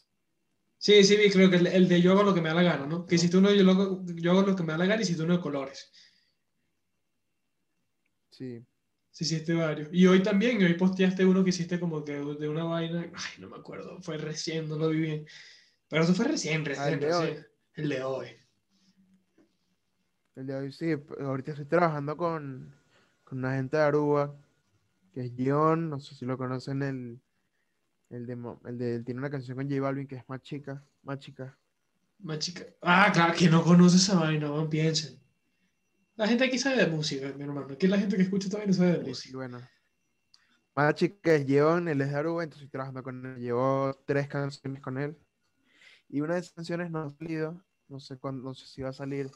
[0.78, 2.64] Sí, sí, vi, creo que el, el de yo hago lo que me da la
[2.64, 3.06] gana, ¿no?
[3.06, 5.04] Que hiciste uno de yo, lo- yo hago lo que me da la gana y
[5.04, 5.92] hiciste uno de colores.
[8.30, 8.66] Sí.
[9.12, 9.90] Sí, hiciste varios.
[9.92, 13.12] Y hoy también, hoy posteaste uno que hiciste como que de una vaina.
[13.14, 14.02] Ay, no me acuerdo.
[14.02, 15.26] Fue recién, no lo vi bien.
[15.90, 17.38] Pero eso fue recién, recién, Ah, el de recién.
[17.40, 17.46] hoy.
[17.74, 18.28] El de hoy.
[20.38, 20.94] El de hoy sí.
[21.20, 22.74] Ahorita estoy trabajando con,
[23.26, 24.34] con una gente de Aruba,
[25.14, 25.90] que es Gion.
[25.90, 26.82] No sé si lo conocen.
[26.82, 27.22] El,
[28.10, 30.84] el de, el de él tiene una canción con J Balvin que es más chica.
[31.04, 31.58] Más chica.
[32.20, 32.64] Más chica.
[32.82, 35.20] Ah, claro, que no conoce esa vaina, no piensen.
[36.16, 37.68] La gente aquí sabe de música, mi hermano.
[37.74, 39.38] Aquí la gente que escucha esta vaina sabe de música.
[39.38, 39.62] bueno.
[40.76, 43.38] Más chica es Gion, él es de Aruba, entonces estoy trabajando con él.
[43.40, 45.18] Llevo tres canciones con él.
[46.10, 47.64] Y una de esas canciones no ha salido.
[47.88, 49.30] No sé cuándo, no sé si va a salir.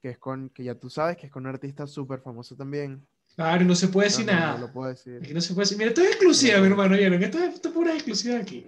[0.00, 3.06] Que es con, que ya tú sabes, que es con un artista súper famoso también.
[3.36, 4.54] Claro, no se puede decir No, no, nada.
[4.58, 5.20] no lo puedo decir.
[5.22, 5.78] Aquí no se puede decir.
[5.78, 6.66] Mira, esto es exclusiva, mi no.
[6.68, 6.96] hermano.
[6.96, 7.22] ¿vieron?
[7.22, 8.66] Esto es, esto es pura exclusiva aquí.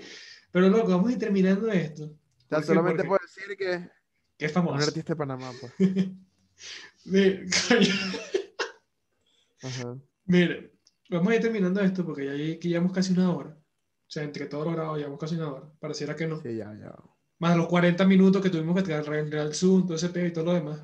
[0.50, 2.04] Pero loco, vamos a ir terminando esto.
[2.50, 3.90] O solamente Porque- puedo decir que
[4.38, 4.86] Que es es un famoso.
[4.88, 5.72] artista de Panamá, pues.
[7.04, 7.40] Mira.
[9.62, 9.98] Ajá.
[10.26, 10.70] Miren,
[11.10, 13.50] vamos a ir terminando esto porque ya llevamos casi una hora.
[13.50, 15.72] O sea, entre todos los grabados llevamos casi una hora.
[15.80, 16.40] Pareciera que no.
[16.40, 16.94] Sí, ya, ya.
[17.38, 20.44] Más los 40 minutos que tuvimos que traer el Zoom, todo ese pedo y todo
[20.46, 20.80] lo demás.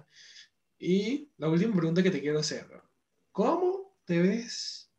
[0.79, 2.69] Y la última pregunta que te quiero hacer.
[2.71, 2.83] ¿no?
[3.41, 4.93] ¿Cómo te ves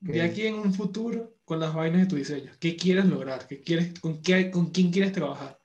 [0.00, 2.52] de aquí en un futuro con las vainas de tu diseño?
[2.60, 3.46] ¿Qué quieres lograr?
[3.46, 5.58] ¿Qué quieres, con, qué, ¿Con quién quieres trabajar?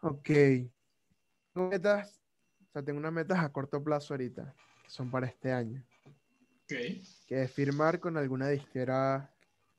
[0.00, 0.28] Ok.
[0.28, 2.20] Tengo metas,
[2.60, 4.54] o sea, tengo unas metas a corto plazo ahorita,
[4.84, 7.02] que son para este año, Ok.
[7.26, 9.34] que es firmar con alguna disquera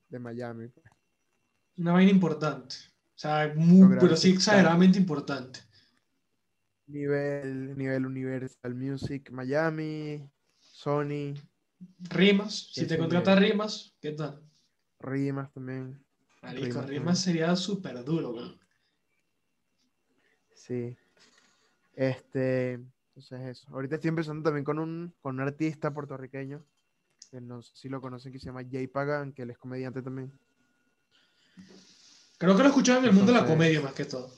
[0.10, 0.68] de Miami.
[0.68, 0.86] pues.
[1.78, 2.76] Una vaina importante.
[3.16, 5.62] O sea, muy, pero sí exageradamente importante.
[6.86, 10.30] Nivel, nivel Universal Music Miami,
[10.84, 11.34] Sony,
[12.10, 14.44] Rimas, si te contratas rimas, ¿qué tal?
[15.00, 16.04] Rimas también.
[16.42, 18.60] Marico, Rimas sería súper duro, weón.
[20.54, 20.98] Sí.
[21.94, 23.74] Este, entonces eso.
[23.74, 26.66] Ahorita estoy empezando también con un, con un artista puertorriqueño,
[27.32, 30.02] que no sé si lo conocen, que se llama Jay Pagan, que él es comediante
[30.02, 30.38] también.
[32.38, 34.34] Creo que lo escuchaba en el mundo de la comedia más que todo.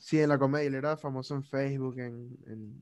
[0.00, 2.80] Sí, en la comedia, él era famoso en Facebook, en, en,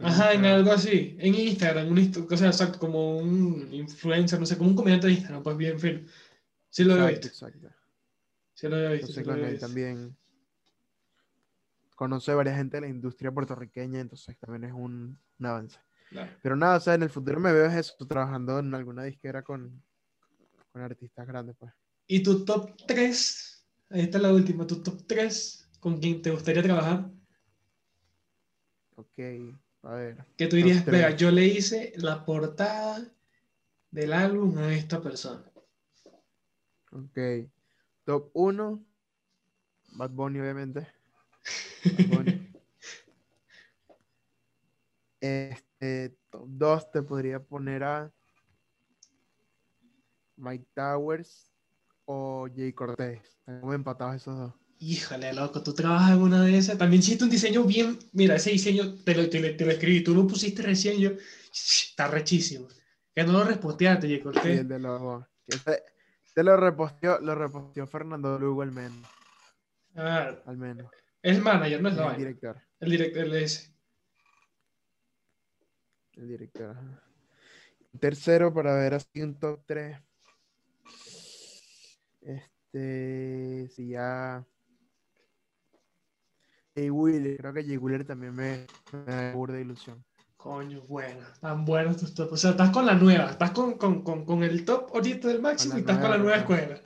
[0.00, 1.16] Ajá, en algo así.
[1.20, 5.14] En Instagram, un, o sea, exacto, como un influencer, no sé, como un comediante de
[5.14, 6.06] Instagram, pues bien, fin.
[6.68, 7.28] Sí lo había visto.
[7.28, 7.70] exacto.
[8.54, 9.06] Sí lo había visto.
[9.06, 9.66] Entonces sí lo había visto.
[9.66, 10.16] también
[11.94, 15.78] conoce varias gente de la industria puertorriqueña, entonces también es un, un avance.
[16.10, 16.32] Claro.
[16.42, 19.42] Pero nada, o sea, en el futuro me veo es eso, trabajando en alguna disquera
[19.42, 19.82] con,
[20.72, 21.72] con artistas grandes, pues.
[22.06, 23.66] ¿Y tu top 3?
[23.90, 27.10] Ahí está la última, tu top 3, ¿con quién te gustaría trabajar?
[28.96, 29.18] Ok,
[29.84, 30.24] a ver.
[30.36, 33.06] Que tú dirías, venga, yo le hice la portada
[33.90, 35.44] del álbum a esta persona.
[36.90, 37.18] Ok.
[38.04, 38.84] Top 1,
[39.92, 40.88] Bad Bunny, obviamente.
[41.84, 42.40] Bad Bunny.
[45.20, 48.12] Este, top 2 te podría poner a
[50.36, 51.50] Mike Towers
[52.04, 53.22] o Jay Cortés.
[53.46, 54.63] Están empatados esos dos.
[54.80, 56.76] Híjole, loco, tú trabajas en una de esas.
[56.76, 57.98] También hiciste un diseño bien.
[58.12, 60.02] Mira, ese diseño te lo, te lo- te lo escribí.
[60.02, 60.98] Tú lo pusiste recién.
[60.98, 61.10] Yo,
[61.52, 62.68] está rechísimo.
[63.14, 64.14] Que no lo resposteaste, J.
[64.16, 64.60] Y Cortés.
[64.60, 65.24] el de los.
[65.46, 65.82] que ese-
[66.34, 69.08] Te lo reposteó, lo reposteó Fernando Lugo al menos.
[69.94, 70.90] Ah, Al menos.
[71.22, 72.60] es manager, no es la El director.
[72.80, 73.72] El director el ese.
[76.14, 76.70] El director.
[76.76, 77.00] ajá.
[78.00, 79.96] Tercero, para ver así un top 3.
[82.20, 84.44] Este, si ya.
[86.74, 90.04] Jay Wheeler, creo que Jay Wheeler también me, me da burda de ilusión.
[90.36, 92.32] Coño, bueno, tan buenos tus top.
[92.32, 95.40] O sea, estás con la nueva, estás con, con, con, con el top ahorita del
[95.40, 96.80] máximo y estás con la nueva, escuela.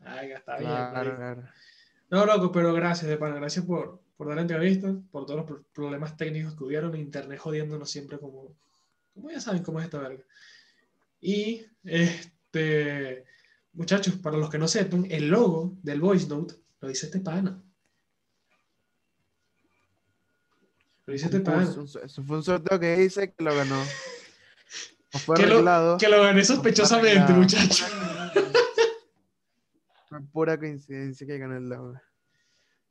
[0.00, 0.70] Ay, está bien.
[0.70, 1.42] Claro.
[2.10, 5.46] No, loco, pero gracias, de pana, gracias por, por dar la entrevista, por todos los
[5.46, 8.54] pro- problemas técnicos que hubieron, internet jodiéndonos siempre como,
[9.14, 10.22] como ya saben cómo es esta verga.
[11.20, 13.24] Y, este,
[13.72, 17.62] muchachos, para los que no sepan, el logo del Voice Note lo hizo este pana.
[21.06, 23.78] Lo Un un fue un sorteo que hice que lo ganó.
[25.12, 27.40] No fue Que lo, que lo gané sospechosamente, arreglado.
[27.40, 27.86] muchachos.
[30.08, 31.94] Fue pura coincidencia que ganó el logo.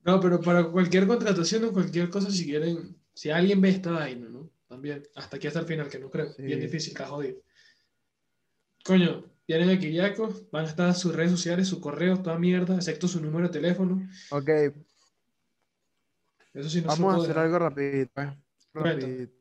[0.06, 4.28] No, pero para cualquier contratación o cualquier cosa, si quieren, si alguien ve esta vaina,
[4.30, 4.50] ¿no?
[4.68, 6.44] También, hasta aquí hasta el final, que no creo, Sí.
[6.44, 7.38] bien difícil, está jodido.
[8.84, 13.08] Coño, tienen aquí Yaco, van a estar sus redes sociales, su correo, toda mierda, excepto
[13.08, 14.08] su número de teléfono.
[14.32, 14.50] Ok,
[16.54, 17.44] Eso sí no se vamos a hacer dejar.
[17.46, 18.12] algo rapidito.
[18.14, 18.28] pues.
[18.74, 19.34] Rapidito.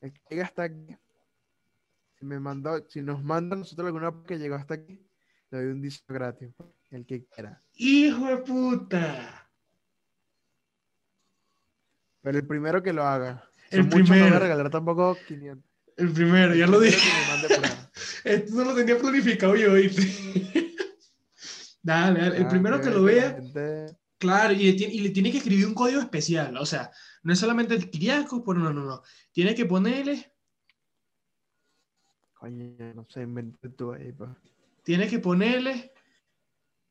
[0.00, 0.96] El que llega hasta aquí,
[2.18, 5.04] si me mandó, si nos manda a nosotros alguna que llegó hasta aquí,
[5.50, 6.50] le doy un disco gratis.
[6.56, 7.62] pues, El que quiera.
[7.74, 9.50] ¡Hijo de puta!
[12.22, 13.44] Pero el primero que lo haga.
[13.70, 14.38] El Son muchos, no voy a primero.
[14.40, 15.64] regalar tampoco 500.
[15.96, 17.10] El primero, ya El lo primero dije.
[18.24, 20.02] Esto no lo tenía planificado yo, ¿viste?
[21.82, 22.36] dale, dale.
[22.38, 23.36] El Ah, primero que lo vea,
[24.18, 26.56] Claro, y le, tiene, y le tiene que escribir un código especial.
[26.56, 26.90] O sea,
[27.22, 29.02] no es solamente el Kiriaco, pero no, no, no.
[29.32, 30.32] Tiene que ponerle,
[32.34, 34.30] Coño, no sé, inventé tú ahí, pues.
[34.84, 35.92] tiene que ponerle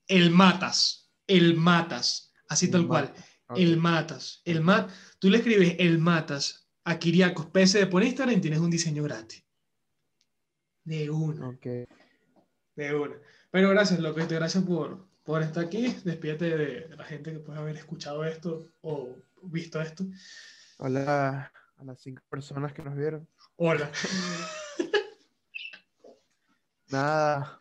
[0.08, 1.10] el matas.
[1.26, 2.34] El matas.
[2.50, 3.14] Así El tal cual.
[3.56, 4.42] El matas.
[4.44, 4.92] El mat.
[5.20, 9.44] Tú le escribes el matas a Kiriakos PSD por Instagram y tienes un diseño gratis.
[10.84, 11.50] De una.
[11.50, 11.66] Ok.
[12.76, 13.16] De una.
[13.52, 15.94] Pero gracias, este, Gracias por, por estar aquí.
[16.06, 19.14] Despídete de la gente que puede haber escuchado esto o
[19.44, 20.06] visto esto.
[20.78, 23.28] Hola a las cinco personas que nos vieron.
[23.58, 23.92] Hola.
[26.90, 27.60] Nada,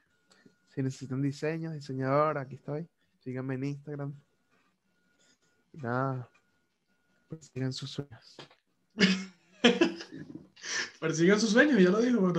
[0.73, 2.87] si necesitan diseño, diseñador, aquí estoy.
[3.19, 4.15] Síganme en Instagram.
[5.73, 6.31] Y nada,
[7.41, 8.37] sigan sus sueños.
[11.01, 12.33] Persigan sus sueños, ya lo dijo.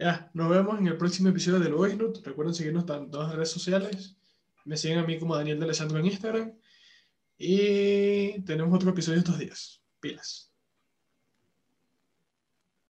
[0.00, 2.20] Ya, nos vemos en el próximo episodio de Note.
[2.24, 4.16] Recuerden seguirnos en todas las redes sociales.
[4.64, 6.52] Me siguen a mí como Daniel de Alessandro en Instagram.
[7.38, 9.82] Y tenemos otro episodio estos días.
[10.00, 10.51] Pilas.